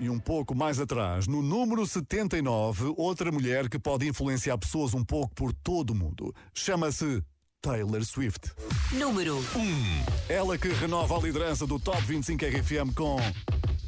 E 0.00 0.08
um 0.08 0.18
pouco 0.18 0.54
mais 0.54 0.80
atrás, 0.80 1.26
no 1.26 1.42
número 1.42 1.86
79, 1.86 2.94
outra 2.96 3.30
mulher 3.30 3.68
que 3.68 3.78
pode 3.78 4.08
influenciar 4.08 4.56
pessoas 4.56 4.94
um 4.94 5.04
pouco 5.04 5.34
por 5.34 5.52
todo 5.52 5.90
o 5.90 5.94
mundo. 5.94 6.34
Chama-se 6.54 7.22
Taylor 7.60 8.02
Swift. 8.02 8.50
Número 8.92 9.36
1. 9.36 9.42
Ela 10.32 10.56
que 10.56 10.68
renova 10.68 11.18
a 11.18 11.20
liderança 11.20 11.66
do 11.66 11.78
Top 11.78 12.00
25 12.00 12.42
RFM 12.46 12.94
com 12.94 13.18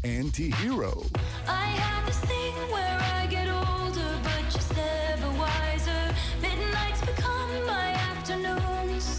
Anti-Hero. 0.04 1.06
I 1.48 1.80
have 1.80 2.04
this 2.04 2.18
thing 2.28 2.52
where 2.70 2.98
I 3.00 3.26
get 3.28 3.48
older, 3.48 4.20
but 4.22 4.52
just 4.52 4.70
never 4.76 5.30
wiser. 5.38 6.14
Midnights 6.42 7.00
become 7.00 7.64
my 7.66 7.94
afternoons. 8.12 9.18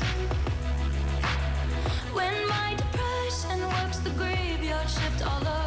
When 2.13 2.47
my 2.47 2.75
depression 2.75 3.65
works 3.67 3.97
the 3.97 4.11
graveyard 4.11 4.87
shift, 4.87 5.23
all 5.25 5.41
of 5.41 5.62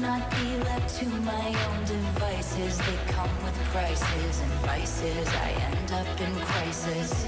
not 0.00 0.30
be 0.30 0.56
left 0.58 0.98
to 0.98 1.06
my 1.06 1.48
own 1.68 1.84
devices. 1.84 2.78
They 2.78 2.96
come 3.08 3.30
with 3.44 3.54
prices 3.72 4.40
and 4.40 4.52
vices. 4.64 5.28
I 5.28 5.50
end 5.50 5.92
up 5.92 6.20
in 6.20 6.34
crisis. 6.46 7.26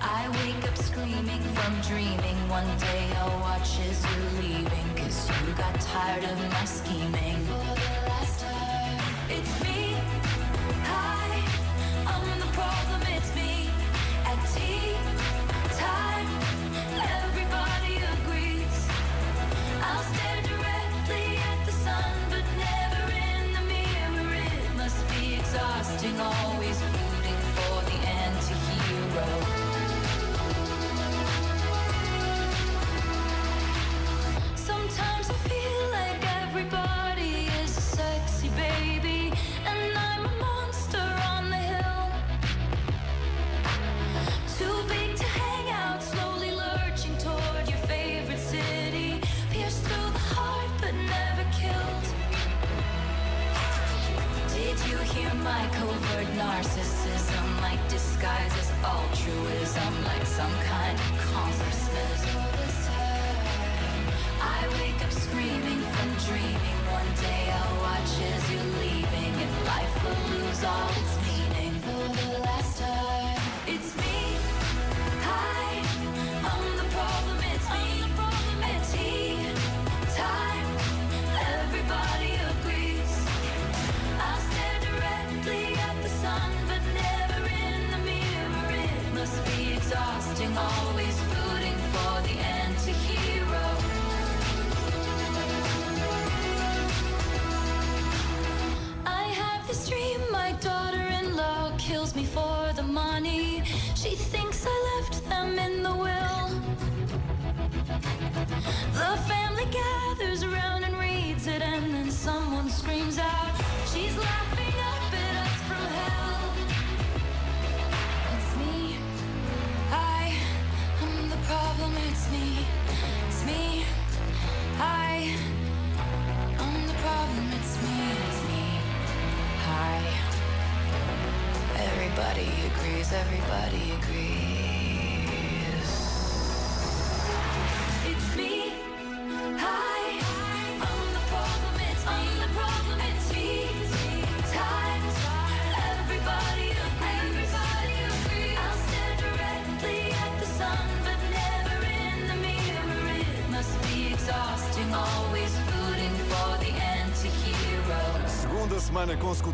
I 0.00 0.28
wake 0.44 0.64
up 0.68 0.76
screaming 0.78 1.42
from 1.56 1.80
dreaming. 1.82 2.38
One 2.48 2.70
day 2.78 3.10
I'll 3.18 3.40
watch 3.40 3.78
as 3.80 4.04
you're 4.04 4.42
leaving. 4.42 4.88
Cause 4.96 5.28
you 5.46 5.52
got 5.54 5.78
tired 5.80 6.24
of 6.24 6.38
my 6.50 6.64
scheming. 6.64 7.36
For 7.46 7.74
the 7.74 8.08
last 8.08 8.40
time, 8.40 9.00
it's 9.28 9.62
me. 9.62 9.97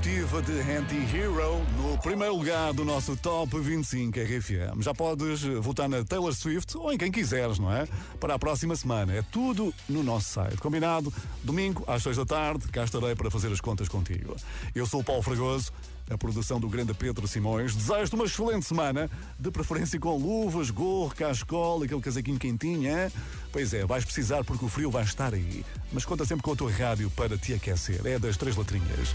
De 0.04 0.60
Anti-Hero 0.60 1.64
no 1.78 1.96
primeiro 1.96 2.36
lugar 2.36 2.74
do 2.74 2.84
nosso 2.84 3.16
Top 3.16 3.58
25 3.58 4.20
RFM. 4.20 4.82
Já 4.82 4.92
podes 4.92 5.42
votar 5.62 5.88
na 5.88 6.04
Taylor 6.04 6.34
Swift 6.34 6.76
ou 6.76 6.92
em 6.92 6.98
quem 6.98 7.10
quiseres, 7.10 7.58
não 7.58 7.72
é? 7.72 7.88
Para 8.20 8.34
a 8.34 8.38
próxima 8.38 8.76
semana. 8.76 9.14
É 9.14 9.22
tudo 9.22 9.72
no 9.88 10.02
nosso 10.02 10.28
site. 10.28 10.58
Combinado? 10.58 11.10
Domingo, 11.42 11.84
às 11.86 12.02
6 12.02 12.18
da 12.18 12.26
tarde, 12.26 12.68
cá 12.68 12.84
estarei 12.84 13.14
para 13.14 13.30
fazer 13.30 13.50
as 13.50 13.62
contas 13.62 13.88
contigo. 13.88 14.36
Eu 14.74 14.84
sou 14.84 15.00
o 15.00 15.04
Paulo 15.04 15.22
Fragoso 15.22 15.72
a 16.10 16.18
produção 16.18 16.60
do 16.60 16.68
grande 16.68 16.92
Pedro 16.94 17.26
Simões. 17.26 17.74
Desejo-te 17.74 18.14
uma 18.14 18.24
excelente 18.24 18.66
semana, 18.66 19.10
de 19.38 19.50
preferência 19.50 19.98
com 19.98 20.16
luvas, 20.16 20.70
gorro, 20.70 21.14
cascola, 21.14 21.84
aquele 21.84 22.00
casaquinho 22.00 22.38
quentinho, 22.38 22.90
hein? 22.90 23.10
Pois 23.52 23.72
é, 23.72 23.86
vais 23.86 24.04
precisar 24.04 24.42
porque 24.44 24.64
o 24.64 24.68
frio 24.68 24.90
vai 24.90 25.04
estar 25.04 25.32
aí. 25.32 25.64
Mas 25.92 26.04
conta 26.04 26.24
sempre 26.24 26.42
com 26.42 26.52
a 26.52 26.56
tua 26.56 26.72
rádio 26.72 27.08
para 27.10 27.38
te 27.38 27.54
aquecer. 27.54 28.04
É 28.04 28.18
das 28.18 28.36
três 28.36 28.56
letrinhas. 28.56 29.14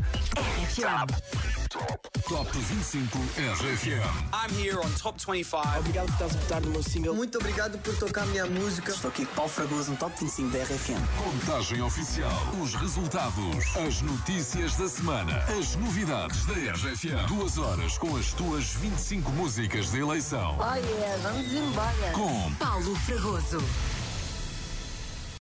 Top 2.27 2.49
25 2.57 3.17
RFM. 3.17 3.99
I'm 4.33 4.55
here 4.57 4.77
on 4.77 4.89
Top 5.01 5.19
25. 5.19 5.79
Obrigado 5.79 6.05
por 6.05 6.13
estás 6.13 6.35
a 6.35 6.39
votar 6.39 6.61
no 6.61 6.71
meu 6.71 6.83
single. 6.83 7.15
Muito 7.15 7.37
obrigado 7.37 7.77
por 7.79 7.97
tocar 7.97 8.23
a 8.23 8.25
minha 8.27 8.45
música. 8.45 8.91
Estou 8.91 9.09
aqui 9.09 9.25
com 9.25 9.35
Paulo 9.35 9.51
Fragoso 9.51 9.91
no 9.91 9.97
Top 9.97 10.17
25 10.17 10.49
da 10.51 10.63
RFM. 10.63 11.01
Contagem 11.17 11.81
oficial. 11.81 12.31
Os 12.61 12.75
resultados. 12.75 13.75
As 13.75 14.01
notícias 14.01 14.77
da 14.77 14.87
semana. 14.87 15.37
As 15.59 15.75
novidades 15.75 16.45
da 16.45 16.53
RFM. 16.53 16.78
Duas 17.27 17.57
horas 17.57 17.97
com 17.97 18.15
as 18.15 18.31
tuas 18.31 18.73
25 18.75 19.29
músicas 19.33 19.91
de 19.91 19.99
eleição. 19.99 20.57
Oh 20.57 20.75
yeah, 20.75 21.17
vamos 21.21 21.51
embora. 21.51 22.11
Com 22.13 22.53
Paulo 22.53 22.95
Fragoso. 22.95 23.61